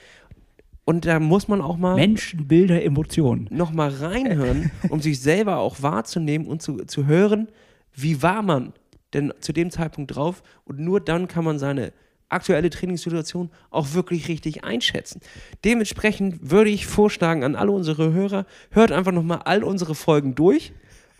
[0.84, 1.80] Und da muss man auch macht.
[1.80, 3.46] mal Menschen, Bilder, Emotionen.
[3.50, 7.48] nochmal reinhören, um sich selber auch wahrzunehmen und zu, zu hören,
[7.92, 8.72] wie war man
[9.12, 10.42] denn zu dem Zeitpunkt drauf.
[10.64, 11.92] Und nur dann kann man seine
[12.28, 15.20] aktuelle Trainingssituation auch wirklich richtig einschätzen.
[15.64, 20.72] Dementsprechend würde ich vorschlagen an alle unsere Hörer, hört einfach nochmal all unsere Folgen durch.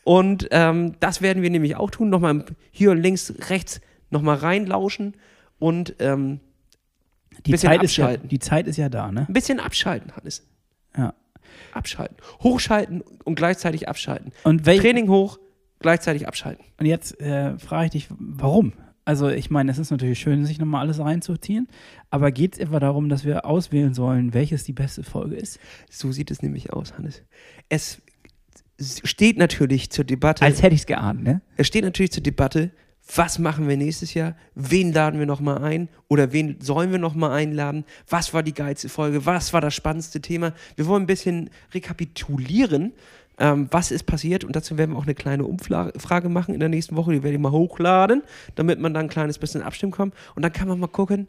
[0.05, 2.09] Und ähm, das werden wir nämlich auch tun.
[2.11, 3.81] Nochmal hier links, rechts
[4.11, 5.15] nochmal reinlauschen
[5.59, 6.41] und ähm,
[7.45, 8.29] Die Bisschen Zeit, ist ja, abschalten.
[8.29, 9.27] die Zeit ist ja da, ne?
[9.29, 10.47] ein bisschen abschalten, Hannes.
[10.97, 11.15] Ja.
[11.73, 12.17] Abschalten.
[12.43, 14.33] Hochschalten und gleichzeitig abschalten.
[14.45, 15.39] Und, Training hoch,
[15.81, 16.65] gleichzeitig abschalten.
[16.79, 18.73] und jetzt äh, frage ich dich, warum?
[19.09, 21.67] Also ich meine, es ist natürlich schön, sich nochmal alles reinzuziehen,
[22.11, 25.59] aber geht es etwa darum, dass wir auswählen sollen, welches die beste Folge ist?
[25.89, 27.23] So sieht es nämlich aus, Hannes.
[27.71, 28.03] Es
[28.79, 30.45] steht natürlich zur Debatte.
[30.45, 31.41] Als hätte ich es geahnt, ne?
[31.57, 32.71] Es steht natürlich zur Debatte,
[33.17, 34.37] was machen wir nächstes Jahr?
[34.55, 35.89] Wen laden wir nochmal ein?
[36.09, 37.87] Oder wen sollen wir nochmal einladen?
[38.11, 39.25] Was war die geilste Folge?
[39.25, 40.53] Was war das spannendste Thema?
[40.77, 42.93] Wir wollen ein bisschen rekapitulieren,
[43.39, 44.45] ähm, was ist passiert.
[44.45, 47.13] Und dazu werden wir auch eine kleine Umfrage machen in der nächsten Woche.
[47.13, 48.23] Die werde ich mal hochladen,
[48.55, 50.15] damit man dann ein kleines bisschen abstimmen kommt.
[50.35, 51.29] Und dann kann man mal gucken,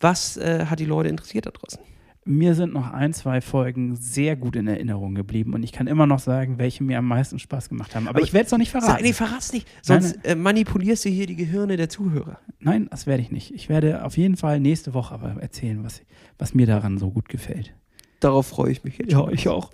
[0.00, 1.80] was äh, hat die Leute interessiert da draußen.
[2.28, 6.08] Mir sind noch ein, zwei Folgen sehr gut in Erinnerung geblieben und ich kann immer
[6.08, 8.08] noch sagen, welche mir am meisten Spaß gemacht haben.
[8.08, 8.94] Aber, Aber ich werde es noch nicht verraten.
[8.94, 9.68] Sag, nee, verrat's nicht.
[9.80, 12.40] Sonst äh, manipulierst du hier die Gehirne der Zuhörer.
[12.58, 13.54] Nein, das werde ich nicht.
[13.54, 16.02] Ich werde auf jeden Fall nächste Woche aber erzählen, was,
[16.36, 17.72] was mir daran so gut gefällt.
[18.20, 19.12] Darauf freue ich mich jetzt.
[19.12, 19.70] Ja, ich auch.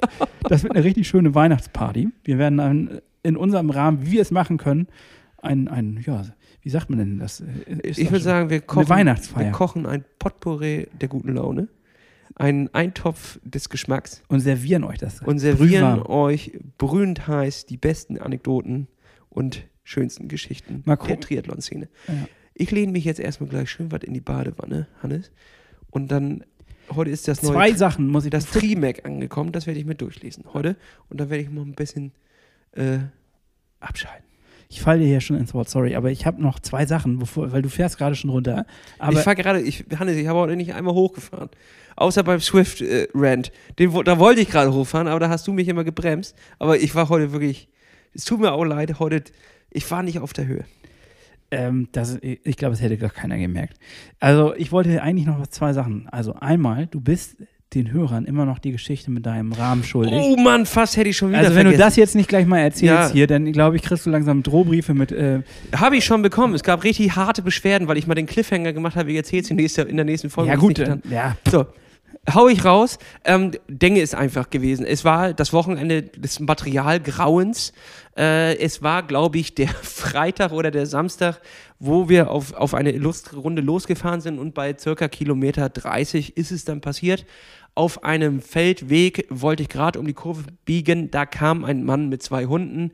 [0.48, 2.08] Das wird eine richtig schöne Weihnachtsparty.
[2.24, 4.88] Wir werden ein, in unserem Rahmen, wie wir es machen können,
[5.38, 6.22] ein, ein ja,
[6.62, 7.40] wie sagt man denn das?
[7.82, 11.68] Ist ich würde sagen, wir kochen, wir kochen ein Potpourri der guten Laune
[12.34, 14.22] einen Eintopf des Geschmacks.
[14.28, 15.20] Und servieren euch das.
[15.22, 16.10] Und servieren Brühwarm.
[16.10, 18.88] euch brühend heiß die besten Anekdoten
[19.28, 21.88] und schönsten Geschichten der Triathlon-Szene.
[22.08, 22.14] Ja.
[22.54, 25.30] Ich lehne mich jetzt erstmal gleich schön was in die Badewanne, Hannes.
[25.90, 26.44] Und dann,
[26.94, 27.52] heute ist das neue.
[27.52, 30.76] Zwei Sachen muss ich Das Trimac angekommen, das werde ich mir durchlesen heute.
[31.08, 32.12] Und dann werde ich mal ein bisschen
[32.72, 32.98] äh,
[33.80, 34.24] abschalten.
[34.68, 37.52] Ich falle dir hier schon ins Wort, sorry, aber ich habe noch zwei Sachen, bevor,
[37.52, 38.64] weil du fährst gerade schon runter.
[39.10, 41.50] Ich fahre gerade, ich, Hannes, ich habe heute nicht einmal hochgefahren.
[41.94, 43.52] Außer beim Swift-Rant.
[43.78, 46.34] Äh, da wollte ich gerade hochfahren, aber da hast du mich immer gebremst.
[46.58, 47.68] Aber ich war heute wirklich,
[48.14, 49.24] es tut mir auch leid, heute,
[49.68, 50.64] ich war nicht auf der Höhe.
[51.52, 53.78] Ähm, das, ich glaube, es hätte gar keiner gemerkt.
[54.18, 56.08] Also, ich wollte eigentlich noch zwei Sachen.
[56.10, 57.36] Also, einmal, du bist
[57.74, 60.14] den Hörern immer noch die Geschichte mit deinem Rahmen schuldig.
[60.14, 61.78] Oh Mann, fast hätte ich schon wieder Also wenn vergessen.
[61.78, 63.12] du das jetzt nicht gleich mal erzählst ja.
[63.12, 65.12] hier, dann glaube ich, kriegst du langsam Drohbriefe mit.
[65.12, 65.40] Äh
[65.74, 66.54] habe ich schon bekommen.
[66.54, 69.08] Es gab richtig harte Beschwerden, weil ich mal den Cliffhanger gemacht habe.
[69.08, 70.50] Wie erzählst du in der nächsten Folge?
[70.50, 71.36] Ja gut, dann, ja.
[71.50, 71.66] So,
[72.32, 72.98] hau ich raus.
[73.24, 74.86] Ähm, Denge ist einfach gewesen.
[74.86, 77.72] Es war das Wochenende des Materialgrauens.
[78.16, 81.40] Äh, es war, glaube ich, der Freitag oder der Samstag,
[81.78, 86.52] wo wir auf, auf eine illustre Runde losgefahren sind und bei circa Kilometer 30 ist
[86.52, 87.26] es dann passiert.
[87.74, 92.22] Auf einem Feldweg wollte ich gerade um die Kurve biegen, da kam ein Mann mit
[92.22, 92.92] zwei Hunden,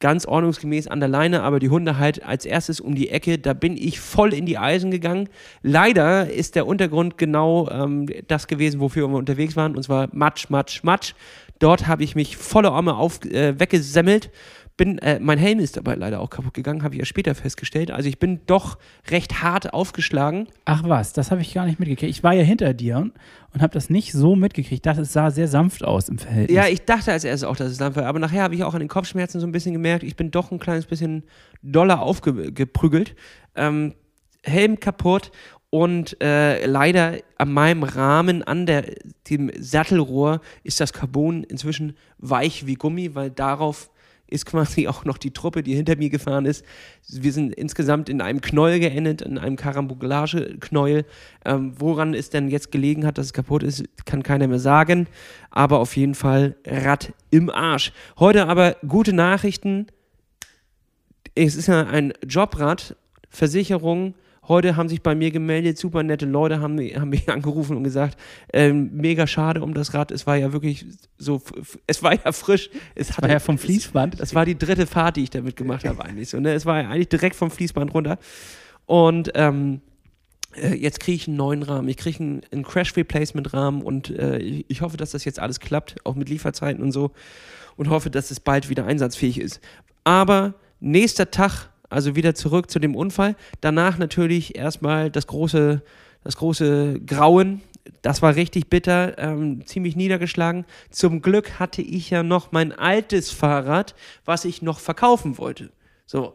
[0.00, 3.38] ganz ordnungsgemäß an der Leine, aber die Hunde halt als erstes um die Ecke.
[3.38, 5.28] Da bin ich voll in die Eisen gegangen.
[5.62, 10.48] Leider ist der Untergrund genau ähm, das gewesen, wofür wir unterwegs waren, und zwar Matsch,
[10.48, 11.12] Matsch, Matsch.
[11.58, 14.30] Dort habe ich mich volle Arme auf, äh, weggesemmelt
[14.80, 17.90] bin, äh, mein Helm ist dabei leider auch kaputt gegangen, habe ich ja später festgestellt.
[17.90, 18.78] Also ich bin doch
[19.10, 20.48] recht hart aufgeschlagen.
[20.64, 22.08] Ach was, das habe ich gar nicht mitgekriegt.
[22.08, 23.10] Ich war ja hinter dir
[23.52, 24.72] und habe das nicht so mitgekriegt.
[24.72, 26.56] Ich dachte, es sah sehr sanft aus im Verhältnis.
[26.56, 28.06] Ja, ich dachte als erstes auch, dass es sanft war.
[28.06, 30.50] Aber nachher habe ich auch an den Kopfschmerzen so ein bisschen gemerkt, ich bin doch
[30.50, 31.24] ein kleines bisschen
[31.60, 33.14] doller aufgeprügelt.
[33.56, 33.92] Ähm,
[34.42, 35.30] Helm kaputt
[35.68, 38.94] und äh, leider an meinem Rahmen, an der,
[39.28, 43.90] dem Sattelrohr, ist das Carbon inzwischen weich wie Gummi, weil darauf
[44.30, 46.64] ist quasi auch noch die Truppe, die hinter mir gefahren ist.
[47.08, 51.04] Wir sind insgesamt in einem Knäuel geendet, in einem Karambolage-Knäuel.
[51.44, 55.06] Ähm, woran es denn jetzt gelegen hat, dass es kaputt ist, kann keiner mehr sagen.
[55.50, 57.92] Aber auf jeden Fall Rad im Arsch.
[58.18, 59.86] Heute aber gute Nachrichten.
[61.34, 62.96] Es ist ja ein Jobrad,
[63.28, 64.14] Versicherung,
[64.50, 68.18] Heute haben sich bei mir gemeldet, super nette Leute haben, haben mich angerufen und gesagt,
[68.52, 70.10] ähm, mega schade um das Rad.
[70.10, 70.86] Es war ja wirklich
[71.18, 71.40] so,
[71.86, 72.68] es war ja frisch.
[72.96, 74.18] Es hatte, war ja vom Fließband.
[74.18, 76.30] Das war die dritte Fahrt, die ich damit gemacht habe eigentlich.
[76.30, 76.52] So, ne?
[76.52, 78.18] Es war ja eigentlich direkt vom Fließband runter.
[78.86, 79.82] Und ähm,
[80.56, 81.88] äh, jetzt kriege ich einen neuen Rahmen.
[81.88, 86.16] Ich kriege einen, einen Crash-Replacement-Rahmen und äh, ich hoffe, dass das jetzt alles klappt, auch
[86.16, 87.12] mit Lieferzeiten und so.
[87.76, 89.60] Und hoffe, dass es bald wieder einsatzfähig ist.
[90.02, 93.36] Aber nächster Tag also wieder zurück zu dem Unfall.
[93.60, 95.82] Danach natürlich erstmal das große,
[96.24, 97.60] das große Grauen.
[98.02, 100.64] Das war richtig bitter, ähm, ziemlich niedergeschlagen.
[100.90, 105.70] Zum Glück hatte ich ja noch mein altes Fahrrad, was ich noch verkaufen wollte.
[106.06, 106.34] So.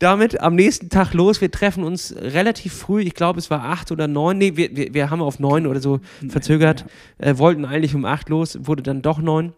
[0.00, 1.42] Damit am nächsten Tag los.
[1.42, 3.02] Wir treffen uns relativ früh.
[3.02, 4.38] Ich glaube, es war acht oder neun.
[4.38, 6.86] Nee, wir, wir, wir haben auf neun oder so verzögert.
[7.18, 9.52] Äh, wollten eigentlich um acht los, wurde dann doch neun.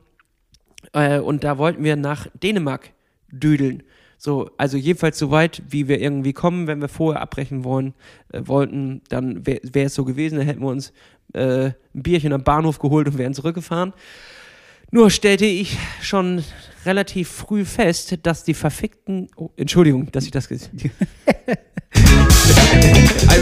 [0.92, 2.90] Äh, und da wollten wir nach Dänemark
[3.30, 3.84] düdeln.
[4.24, 7.92] So, also jedenfalls so weit, wie wir irgendwie kommen, wenn wir vorher abbrechen wollen,
[8.32, 10.92] äh, wollten, dann wäre wär es so gewesen, dann hätten wir uns
[11.32, 13.92] äh, ein Bierchen am Bahnhof geholt und wären zurückgefahren.
[14.92, 16.44] Nur stellte ich schon
[16.86, 19.28] relativ früh fest, dass die verfickten.
[19.34, 20.48] Oh, Entschuldigung, dass ich das.
[20.48, 20.70] Einfach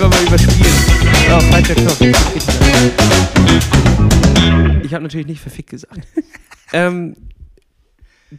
[0.09, 0.73] mal überspielen.
[1.31, 2.01] Oh, falscher Knopf.
[4.83, 6.07] Ich habe natürlich nicht verfickt gesagt.
[6.73, 7.17] ähm,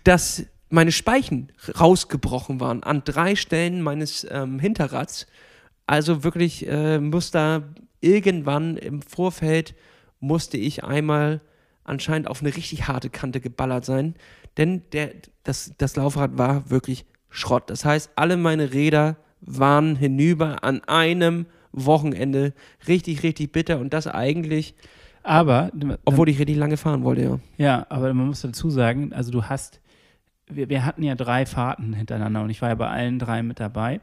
[0.03, 5.27] dass meine Speichen rausgebrochen waren an drei Stellen meines ähm, Hinterrads.
[5.85, 7.63] Also wirklich äh, muss da
[7.99, 9.75] irgendwann im Vorfeld
[10.19, 11.41] musste ich einmal
[11.83, 14.15] anscheinend auf eine richtig harte Kante geballert sein,
[14.57, 15.11] denn der,
[15.43, 17.69] das, das Laufrad war wirklich Schrott.
[17.69, 22.53] Das heißt, alle meine Räder waren hinüber an einem Wochenende
[22.87, 24.75] richtig, richtig bitter und das eigentlich,
[25.23, 25.71] Aber,
[26.05, 27.39] obwohl ich richtig lange fahren wollte, ja.
[27.57, 29.81] ja, aber man muss dazu sagen, also du hast,
[30.55, 33.59] wir, wir hatten ja drei Fahrten hintereinander und ich war ja bei allen drei mit
[33.59, 34.01] dabei.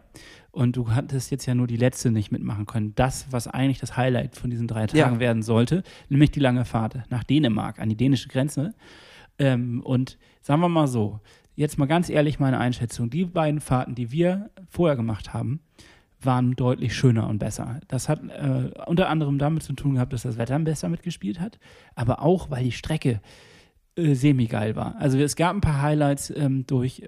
[0.50, 2.92] Und du hattest jetzt ja nur die letzte nicht mitmachen können.
[2.96, 5.20] Das, was eigentlich das Highlight von diesen drei Tagen Ja.
[5.20, 8.74] werden sollte, nämlich die lange Fahrt nach Dänemark, an die dänische Grenze.
[9.38, 11.20] Ähm, und sagen wir mal so,
[11.54, 15.60] jetzt mal ganz ehrlich meine Einschätzung, die beiden Fahrten, die wir vorher gemacht haben,
[16.20, 17.78] waren deutlich schöner und besser.
[17.86, 21.60] Das hat äh, unter anderem damit zu tun gehabt, dass das Wetter besser mitgespielt hat,
[21.94, 23.20] aber auch, weil die Strecke
[23.98, 24.96] äh, semi-geil war.
[24.98, 27.02] Also es gab ein paar Highlights ähm, durch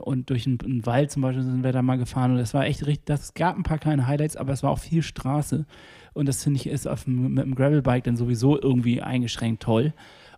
[0.00, 2.64] und durch einen, einen Wald zum Beispiel sind wir da mal gefahren und das war
[2.66, 5.66] echt richtig, das gab ein paar kleine Highlights, aber es war auch viel Straße
[6.14, 9.92] und das finde ich ist auf mit dem Gravelbike dann sowieso irgendwie eingeschränkt toll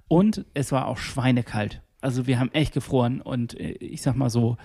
[0.08, 1.80] und es war auch schweinekalt.
[2.00, 4.56] Also wir haben echt gefroren und äh, ich sag mal so,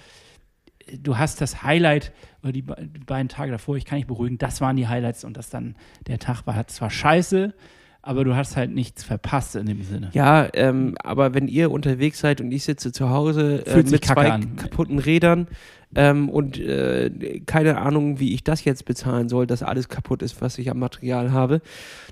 [0.97, 2.11] du hast das Highlight
[2.43, 5.37] oder die, die beiden Tage davor, ich kann dich beruhigen, das waren die Highlights und
[5.37, 5.75] das dann
[6.07, 7.53] der Tag war zwar scheiße,
[8.01, 10.09] aber du hast halt nichts verpasst in dem Sinne.
[10.13, 14.31] Ja, ähm, aber wenn ihr unterwegs seid und ich sitze zu Hause äh, mit zwei
[14.31, 14.55] an.
[14.55, 15.47] kaputten Rädern
[15.93, 20.41] ähm, und äh, keine Ahnung, wie ich das jetzt bezahlen soll, dass alles kaputt ist,
[20.41, 21.61] was ich am Material habe,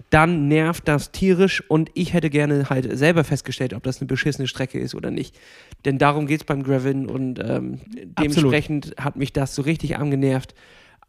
[0.09, 4.47] dann nervt das tierisch und ich hätte gerne halt selber festgestellt, ob das eine beschissene
[4.47, 5.35] Strecke ist oder nicht.
[5.85, 7.79] Denn darum geht es beim Graveln und ähm,
[8.19, 10.53] dementsprechend hat mich das so richtig angenervt.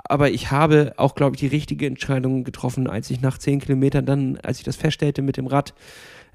[0.04, 4.06] Aber ich habe auch, glaube ich, die richtige Entscheidung getroffen, als ich nach zehn Kilometern
[4.06, 5.74] dann, als ich das feststellte mit dem Rad,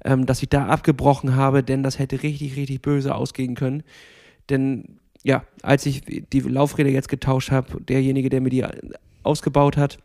[0.04, 3.82] ähm, dass ich da abgebrochen habe, denn das hätte richtig, richtig böse ausgehen können.
[4.50, 8.64] Denn ja, als ich die Laufräder jetzt getauscht habe, derjenige, der mir die
[9.22, 9.98] ausgebaut hat,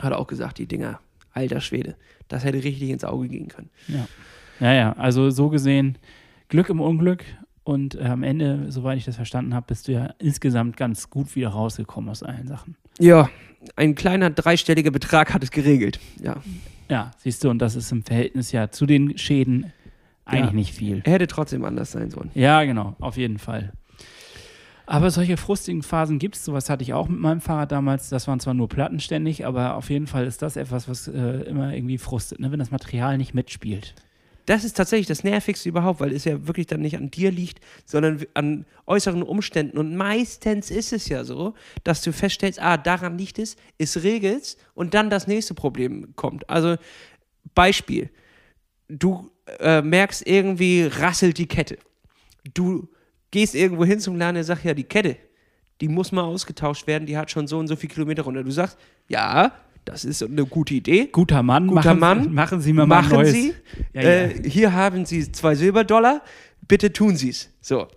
[0.00, 1.00] hat auch gesagt, die Dinger,
[1.32, 1.96] alter Schwede,
[2.28, 3.70] das hätte richtig ins Auge gehen können.
[3.88, 4.08] Ja.
[4.60, 5.98] Ja, ja, also so gesehen
[6.48, 7.24] Glück im Unglück
[7.68, 11.36] und äh, am Ende, soweit ich das verstanden habe, bist du ja insgesamt ganz gut
[11.36, 12.76] wieder rausgekommen aus allen Sachen.
[12.98, 13.28] Ja,
[13.76, 16.00] ein kleiner dreistelliger Betrag hat es geregelt.
[16.22, 16.36] Ja,
[16.88, 19.72] Ja, siehst du, und das ist im Verhältnis ja zu den Schäden
[20.24, 20.56] eigentlich Ja.
[20.56, 21.02] nicht viel.
[21.04, 22.30] er hätte trotzdem anders sein sollen.
[22.34, 23.72] Ja, genau, auf jeden Fall.
[24.86, 26.46] Aber solche frustigen Phasen gibt es.
[26.46, 28.08] Sowas hatte ich auch mit meinem Fahrrad damals.
[28.08, 31.42] Das waren zwar nur Platten ständig, aber auf jeden Fall ist das etwas, was äh,
[31.42, 32.50] immer irgendwie frustet, ne?
[32.50, 33.94] wenn das Material nicht mitspielt.
[34.48, 37.62] Das ist tatsächlich das Nervigste überhaupt, weil es ja wirklich dann nicht an dir liegt,
[37.84, 39.76] sondern an äußeren Umständen.
[39.76, 41.52] Und meistens ist es ja so,
[41.84, 46.48] dass du feststellst, ah, daran liegt es, es regelt und dann das nächste Problem kommt.
[46.48, 46.76] Also
[47.54, 48.08] Beispiel,
[48.88, 51.76] du äh, merkst irgendwie, rasselt die Kette.
[52.54, 52.88] Du
[53.30, 55.18] gehst irgendwo hin zum Laden, der sagt, ja, die Kette,
[55.82, 58.44] die muss mal ausgetauscht werden, die hat schon so und so viele Kilometer runter.
[58.44, 58.78] Du sagst,
[59.08, 59.52] ja,
[59.88, 61.08] das ist eine gute Idee.
[61.10, 63.32] Guter Mann, Guter machen, Mann, machen Sie mir mal ein Machen neues.
[63.32, 63.54] Sie.
[63.92, 66.22] Ja, äh, hier haben Sie zwei Silberdollar.
[66.66, 67.50] Bitte tun Sie es.
[67.60, 67.88] So.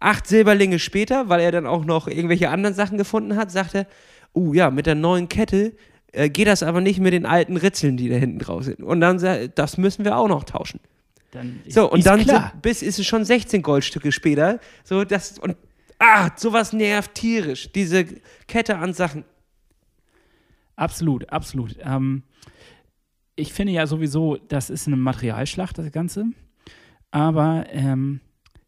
[0.00, 3.86] Acht Silberlinge später, weil er dann auch noch irgendwelche anderen Sachen gefunden hat, sagt er,
[4.34, 5.72] uh ja, mit der neuen Kette
[6.12, 8.82] äh, geht das aber nicht mit den alten Ritzeln, die da hinten drauf sind.
[8.82, 10.80] Und dann sagt er, das müssen wir auch noch tauschen.
[11.30, 14.60] Dann ist, So, und dann sind, bis ist es schon 16 Goldstücke später.
[14.84, 15.56] So, das, und
[15.98, 17.72] ah, sowas nervt tierisch.
[17.72, 18.04] Diese
[18.46, 19.24] Kette an Sachen.
[20.82, 21.76] Absolut, absolut.
[21.84, 22.22] Ähm,
[23.36, 26.26] ich finde ja sowieso, das ist eine Materialschlacht, das Ganze.
[27.12, 28.20] Aber ähm,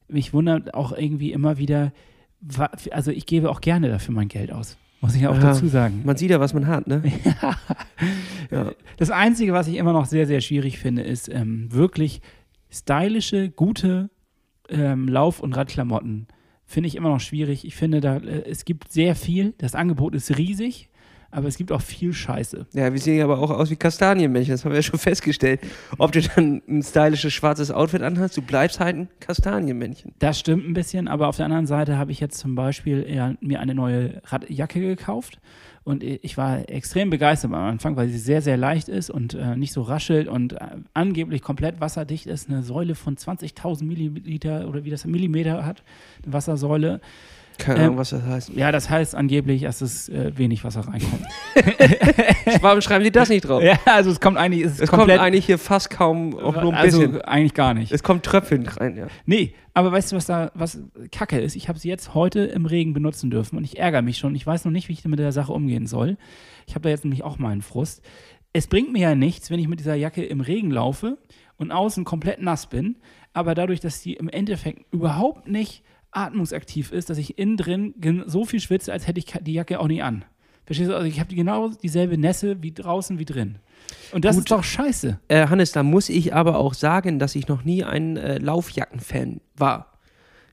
[0.09, 1.93] mich wundert auch irgendwie immer wieder,
[2.91, 4.77] also ich gebe auch gerne dafür mein Geld aus.
[5.01, 5.41] Muss ich ja auch Ja.
[5.41, 6.03] dazu sagen.
[6.05, 7.03] Man sieht ja, was man hat, ne?
[8.51, 8.73] ja.
[8.97, 12.21] Das Einzige, was ich immer noch sehr, sehr schwierig finde, ist ähm, wirklich
[12.71, 14.09] stylische, gute
[14.69, 16.27] ähm, Lauf- und Radklamotten.
[16.65, 17.67] Finde ich immer noch schwierig.
[17.67, 19.53] Ich finde, da, äh, es gibt sehr viel.
[19.59, 20.89] Das Angebot ist riesig,
[21.35, 22.67] aber es gibt auch viel Scheiße.
[22.73, 25.61] Ja, wir sehen aber auch aus wie Kastanienmännchen, das haben wir ja schon festgestellt.
[25.99, 30.13] Ob du dann ein stylisches schwarzes Outfit anhast, du bleibst halt ein Kastanienmännchen.
[30.19, 33.37] Das stimmt ein bisschen, aber auf der anderen Seite habe ich jetzt zum Beispiel eher
[33.41, 35.39] mir eine neue Radjacke gekauft
[35.85, 39.55] und ich war extrem begeistert am Anfang, weil sie sehr, sehr leicht ist und äh,
[39.55, 40.59] nicht so raschelt und äh,
[40.95, 42.49] angeblich komplett wasserdicht ist.
[42.49, 45.83] Eine Säule von 20.000 Milliliter oder wie das Millimeter hat,
[46.23, 47.03] eine Wassersäule.
[47.59, 48.51] Keine Ähm, Ahnung, was das heißt.
[48.51, 51.25] Ja, das heißt angeblich, dass es äh, wenig Wasser reinkommt.
[52.61, 53.63] Warum schreiben die das nicht drauf?
[53.65, 56.79] ja, also es kommt eigentlich, es Es kommt eigentlich hier fast kaum, auch nur ein
[56.79, 57.23] also bisschen.
[57.23, 57.93] eigentlich gar nicht.
[57.93, 59.07] Es kommt Tröpfeln rein, ja.
[59.27, 60.81] Nee, aber weißt du, was da was
[61.13, 61.57] Kacke ist?
[61.57, 64.35] Ich habe sie jetzt heute im Regen benutzen dürfen und ich ärgere mich schon.
[64.35, 66.17] Ich weiß noch nicht, wie ich mit der Sache umgehen soll.
[66.67, 68.03] Ich habe da jetzt nämlich auch meinen Frust.
[68.53, 71.19] Es bringt mir ja nichts, wenn ich mit dieser Jacke im Regen laufe
[71.57, 72.97] und außen komplett nass bin,
[73.33, 75.83] aber dadurch, dass die im Endeffekt überhaupt nicht
[76.17, 79.89] atmungsaktiv ist, dass ich innen drin so viel schwitze, als hätte ich die Jacke auch
[79.89, 80.25] nicht an.
[80.67, 80.95] Verstehst du?
[80.95, 83.57] Also ich habe genau dieselbe Nässe wie draußen wie drin.
[84.13, 84.45] Und das Gut.
[84.45, 85.21] ist doch scheiße.
[85.29, 89.41] Äh, Hannes, da muss ich aber auch sagen, dass ich noch nie ein äh, Laufjacken-Fan
[89.57, 89.93] war.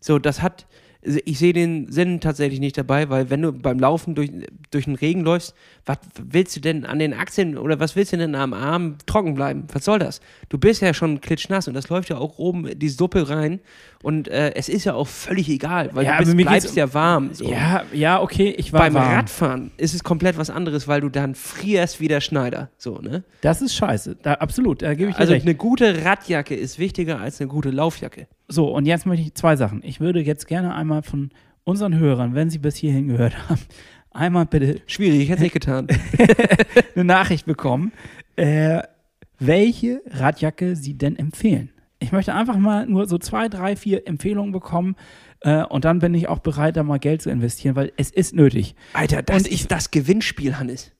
[0.01, 0.67] So, das hat,
[1.01, 4.31] ich sehe den Sinn tatsächlich nicht dabei, weil wenn du beim Laufen durch,
[4.69, 5.55] durch den Regen läufst,
[5.85, 9.33] was willst du denn an den Achseln oder was willst du denn am Arm trocken
[9.33, 9.65] bleiben?
[9.73, 10.21] Was soll das?
[10.49, 13.59] Du bist ja schon klitschnass und das läuft ja auch oben die Suppe rein
[14.03, 17.33] und äh, es ist ja auch völlig egal, weil Ja, du bist, bleibst ja warm.
[17.33, 17.49] So.
[17.51, 19.11] Ja, ja, okay, ich war Beim warm.
[19.15, 22.69] Radfahren ist es komplett was anderes, weil du dann frierst wie der Schneider.
[22.77, 23.23] So, ne?
[23.41, 24.17] Das ist scheiße.
[24.21, 25.45] Da, absolut, da gebe ich Also recht.
[25.45, 28.27] eine gute Radjacke ist wichtiger als eine gute Laufjacke.
[28.47, 29.81] So, und jetzt möchte ich zwei Sachen.
[29.83, 31.31] Ich würde jetzt gerne einmal von
[31.63, 33.61] unseren Hörern, wenn sie bis hierhin gehört haben,
[34.11, 35.87] einmal bitte Schwierig, ich hätte es nicht getan.
[36.95, 37.91] eine Nachricht bekommen,
[38.35, 38.81] äh,
[39.39, 41.71] welche Radjacke sie denn empfehlen.
[41.99, 44.95] Ich möchte einfach mal nur so zwei, drei, vier Empfehlungen bekommen
[45.41, 48.33] äh, und dann bin ich auch bereit, da mal Geld zu investieren, weil es ist
[48.33, 48.75] nötig.
[48.93, 50.91] Alter, das Und ist das Gewinnspiel, Hannes.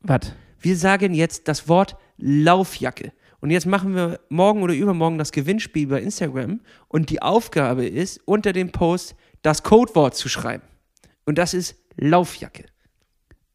[0.00, 0.34] Was?
[0.60, 3.12] Wir sagen jetzt das Wort Laufjacke.
[3.40, 6.60] Und jetzt machen wir morgen oder übermorgen das Gewinnspiel bei Instagram.
[6.88, 10.62] Und die Aufgabe ist, unter dem Post das Codewort zu schreiben.
[11.24, 12.64] Und das ist Laufjacke.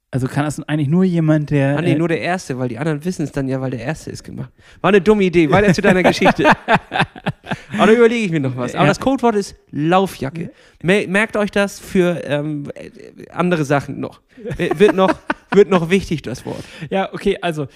[0.10, 1.78] Also kann das eigentlich nur jemand, der.
[1.78, 3.82] Ah, nee, äh, nur der Erste, weil die anderen wissen es dann ja, weil der
[3.82, 4.52] Erste ist gemacht.
[4.80, 5.50] War eine dumme Idee.
[5.52, 6.46] Weiter zu deiner Geschichte.
[7.78, 8.74] Aber da überlege ich mir noch was.
[8.74, 8.90] Aber Ja.
[8.90, 10.52] das Codewort ist Laufjacke.
[10.82, 14.22] Mer merkt euch das für ähm, äh, andere Sachen noch.
[14.58, 15.14] W- Wird noch,
[15.52, 16.64] wird noch wichtig, das Wort.
[16.90, 17.68] Ja, okay, also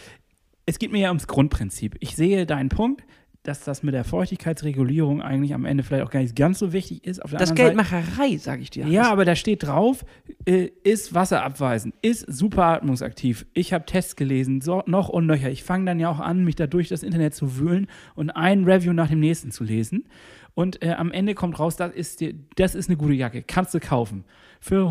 [0.65, 1.95] es geht mir ja ums Grundprinzip.
[1.99, 3.03] Ich sehe deinen Punkt,
[3.43, 7.05] dass das mit der Feuchtigkeitsregulierung eigentlich am Ende vielleicht auch gar nicht ganz so wichtig
[7.05, 7.21] ist.
[7.31, 8.85] Das Geldmacherei, sage ich dir.
[8.87, 10.05] Ja, aber da steht drauf,
[10.45, 13.47] äh, ist wasserabweisend, ist super atmungsaktiv.
[13.53, 15.49] Ich habe Tests gelesen, so, noch und nöcher.
[15.49, 18.63] Ich fange dann ja auch an, mich da durch das Internet zu wühlen und ein
[18.63, 20.05] Review nach dem nächsten zu lesen.
[20.53, 23.73] Und äh, am Ende kommt raus, das ist, dir, das ist eine gute Jacke, kannst
[23.73, 24.23] du kaufen.
[24.59, 24.89] Für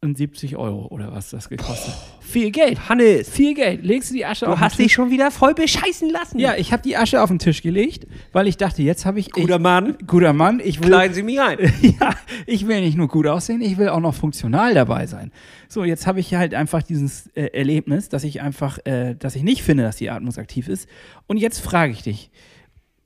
[0.00, 1.92] 170 Euro oder was das gekostet.
[2.20, 2.88] Viel Geld.
[2.88, 3.84] Hannes, Viel Geld.
[3.84, 4.84] Legst du die Asche auf du den hast Tisch?
[4.84, 6.38] dich schon wieder voll bescheißen lassen.
[6.38, 9.32] Ja, ich habe die Asche auf den Tisch gelegt, weil ich dachte, jetzt habe ich.
[9.32, 10.60] Guter ich, Mann, Guter Mann.
[10.62, 11.58] Ich will, kleiden Sie mich ein.
[12.00, 12.14] ja,
[12.46, 15.32] ich will nicht nur gut aussehen, ich will auch noch funktional dabei sein.
[15.68, 19.42] So, jetzt habe ich halt einfach dieses äh, Erlebnis, dass ich einfach, äh, dass ich
[19.42, 20.88] nicht finde, dass die atmungsaktiv ist.
[21.26, 22.30] Und jetzt frage ich dich,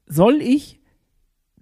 [0.07, 0.82] soll ich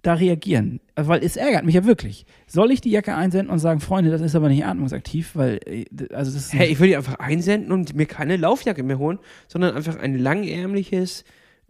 [0.01, 0.79] da reagieren?
[0.95, 2.25] Also, Weil es ärgert mich ja wirklich.
[2.47, 5.85] Soll ich die Jacke einsenden und sagen, Freunde, das ist aber nicht atmungsaktiv, weil, äh,
[6.13, 9.19] also das ist Hey, ich will die einfach einsenden und mir keine Laufjacke mehr holen,
[9.47, 11.23] sondern einfach ein langärmliches,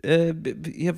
[0.03, 0.33] äh,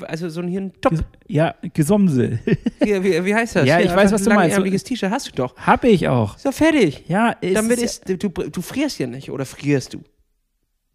[0.08, 0.94] also so ein hier ein Top.
[1.28, 2.40] ja, Gesomsel.
[2.80, 3.66] Wie, wie, wie heißt das?
[3.68, 4.52] Ja, ich weiß, einfach was ein du meinst.
[4.56, 5.56] Langärmliches T-Shirt hast du doch.
[5.58, 6.38] Habe ich auch.
[6.38, 7.06] So, fertig.
[7.08, 10.02] Ja, es Damit ist, ist, du, du frierst ja nicht, oder frierst du?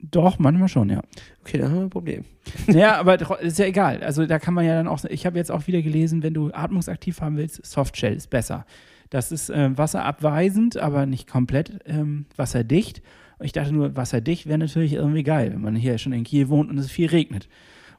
[0.01, 1.01] Doch manchmal schon, ja.
[1.41, 2.25] Okay, dann haben wir ein Problem.
[2.69, 4.03] ja, aber ist ja egal.
[4.03, 6.53] Also da kann man ja dann auch, ich habe jetzt auch wieder gelesen, wenn du
[6.53, 8.65] atmungsaktiv haben willst, Softshell ist besser.
[9.11, 13.03] Das ist äh, wasserabweisend, aber nicht komplett ähm, wasserdicht.
[13.41, 16.71] Ich dachte nur, wasserdicht wäre natürlich irgendwie geil, wenn man hier schon in Kiel wohnt
[16.71, 17.49] und es viel regnet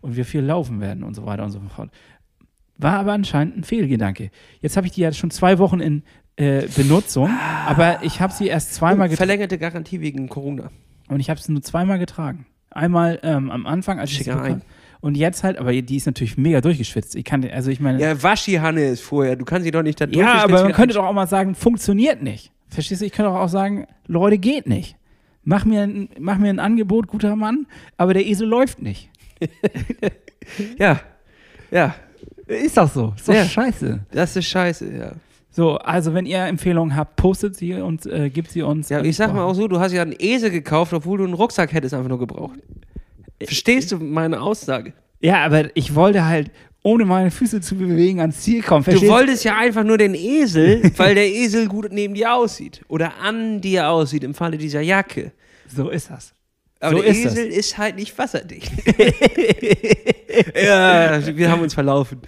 [0.02, 1.90] und wir viel laufen werden und so weiter und so fort.
[2.78, 4.32] War aber anscheinend ein Fehlgedanke.
[4.62, 6.04] Jetzt habe ich die ja schon zwei Wochen in
[6.38, 7.30] äh, Benutzung,
[7.68, 9.10] aber ich habe sie erst zweimal.
[9.10, 10.72] Verlängerte Garantie wegen Corona.
[11.10, 12.46] Und ich habe es nur zweimal getragen.
[12.72, 14.62] Einmal ähm, am Anfang, als ich bekam.
[15.02, 17.16] Und jetzt halt, aber die ist natürlich mega durchgeschwitzt.
[17.16, 19.36] Ich kann, also ich meine, ja, Ja, wasch die Hannes vorher.
[19.36, 20.26] Du kannst sie doch nicht da durch.
[20.26, 22.52] aber man könnte doch auch mal sagen, funktioniert nicht.
[22.70, 23.06] Verstehst du?
[23.06, 24.96] Ich könnte doch auch sagen, Leute, geht nicht.
[25.44, 27.66] Mach mir, ein, mach mir ein Angebot, guter Mann,
[27.98, 29.10] aber der Esel läuft nicht.
[30.78, 31.00] Ja,
[31.72, 31.94] ja,
[32.48, 33.14] Ist doch so.
[33.16, 33.46] Ist doch Ja.
[33.46, 34.00] scheiße.
[34.12, 35.12] das ist scheiße, ja.
[35.52, 38.90] So, also wenn ihr Empfehlungen habt, postet sie und äh, gibt sie uns.
[38.90, 41.34] Ja, ich sag mal auch so, du hast ja einen Esel gekauft, obwohl du einen
[41.34, 42.60] Rucksack hättest einfach nur gebraucht.
[43.44, 44.94] Verstehst du meine Aussage?
[45.22, 46.52] Ja, aber ich wollte halt,
[46.84, 48.84] ohne meine Füße zu bewegen, ans Ziel kommen.
[48.84, 52.82] Du Verstehst wolltest ja einfach nur den Esel, weil der Esel gut neben dir aussieht.
[52.88, 55.32] Oder an dir aussieht, im Falle dieser Jacke.
[55.68, 56.34] So ist das.
[56.80, 57.34] Aber So der ist das.
[57.34, 58.72] Esel ist halt nicht wasserdicht.
[60.56, 62.22] ja, wir haben uns verlaufen.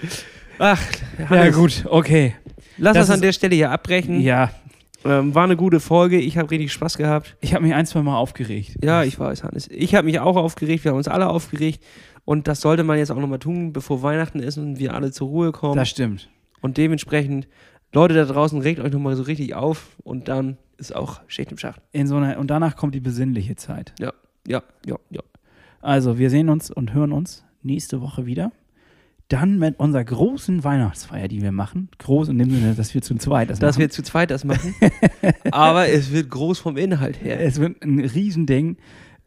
[0.60, 0.82] Ach,
[1.18, 2.36] Ja, Hannes, gut, okay.
[2.78, 4.22] Lass Das das an der Stelle hier abbrechen.
[4.22, 4.52] Ja,
[5.04, 6.20] Ähm, war eine gute Folge.
[6.20, 7.36] Ich habe richtig Spaß gehabt.
[7.42, 8.78] ich habe mich ein, zwei Mal aufgeregt.
[8.84, 9.68] Ja, ich weiß, Hannes.
[9.72, 10.84] Ich habe mich auch aufgeregt.
[10.84, 11.84] Wir haben uns alle aufgeregt.
[12.24, 15.28] Und das sollte man jetzt auch nochmal tun, bevor Weihnachten ist und wir alle zur
[15.30, 15.76] Ruhe kommen.
[15.76, 16.30] Das stimmt.
[16.62, 17.48] Und dementsprechend,
[17.94, 19.88] Leute da draußen, regt euch nochmal so richtig auf.
[20.04, 21.82] Und dann ist auch Schicht im Schacht.
[21.92, 23.94] In so einer, und danach kommt die besinnliche Zeit.
[24.00, 24.14] Ja,
[24.48, 25.22] ja, ja, ja.
[25.82, 28.52] Also, wir sehen uns und hören uns nächste Woche wieder.
[29.32, 31.88] Dann mit unserer großen Weihnachtsfeier, die wir machen.
[32.00, 33.84] Groß in dem Sinne, dass wir zu zweit das Dass machen.
[33.84, 34.76] wir zu zweit das machen.
[35.52, 37.40] Aber es wird groß vom Inhalt her.
[37.40, 38.76] Es wird ein Riesending.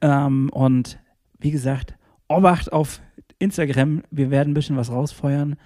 [0.02, 0.98] Ähm, und
[1.38, 1.94] wie gesagt,
[2.28, 3.00] Obacht auf
[3.38, 4.02] Instagram.
[4.10, 5.56] Wir werden ein bisschen was rausfeuern.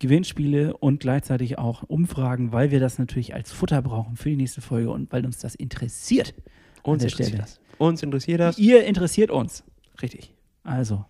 [0.00, 4.62] Gewinnspiele und gleichzeitig auch Umfragen, weil wir das natürlich als Futter brauchen für die nächste
[4.62, 6.34] Folge und weil uns das interessiert.
[6.82, 7.42] Uns interessiert Stelle.
[7.42, 7.60] das.
[7.78, 8.58] Uns interessiert das.
[8.58, 9.62] Ihr interessiert uns.
[10.02, 10.34] Richtig.
[10.64, 11.04] Also,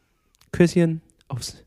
[0.53, 1.66] Küsschen aufs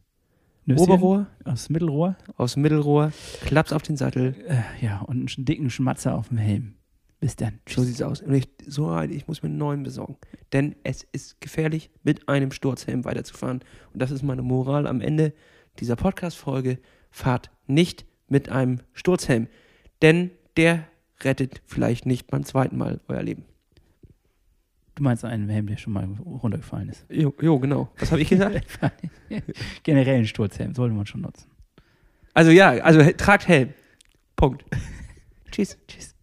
[0.70, 2.16] Nüsschen Oberrohr, aufs Mittelrohr.
[2.38, 3.12] aufs Mittelrohr,
[3.42, 4.36] Klaps auf den Sattel.
[4.48, 6.76] Äh, ja, und einen dicken Schmatzer auf dem Helm.
[7.20, 7.60] Bis dann.
[7.68, 8.22] So sieht's aus.
[8.22, 10.18] Und ich, so ich muss mir einen neuen besorgen.
[10.54, 13.62] Denn es ist gefährlich, mit einem Sturzhelm weiterzufahren.
[13.94, 15.34] Und das ist meine Moral am Ende
[15.80, 16.78] dieser Podcast-Folge.
[17.10, 19.48] Fahrt nicht mit einem Sturzhelm.
[20.04, 20.86] Denn der
[21.22, 23.44] rettet vielleicht nicht beim zweiten Mal euer Leben.
[25.00, 27.06] Du meinst einen Helm, der schon mal runtergefallen ist.
[27.10, 27.90] Jo, jo genau.
[28.00, 28.68] Was habe ich gesagt?
[29.84, 31.50] Generell einen Sturzhelm sollte man schon nutzen.
[32.34, 33.70] also ja, also tragt Helm.
[34.36, 34.66] Punkt.
[35.52, 35.78] Tschüss.
[35.88, 36.16] Tschüss.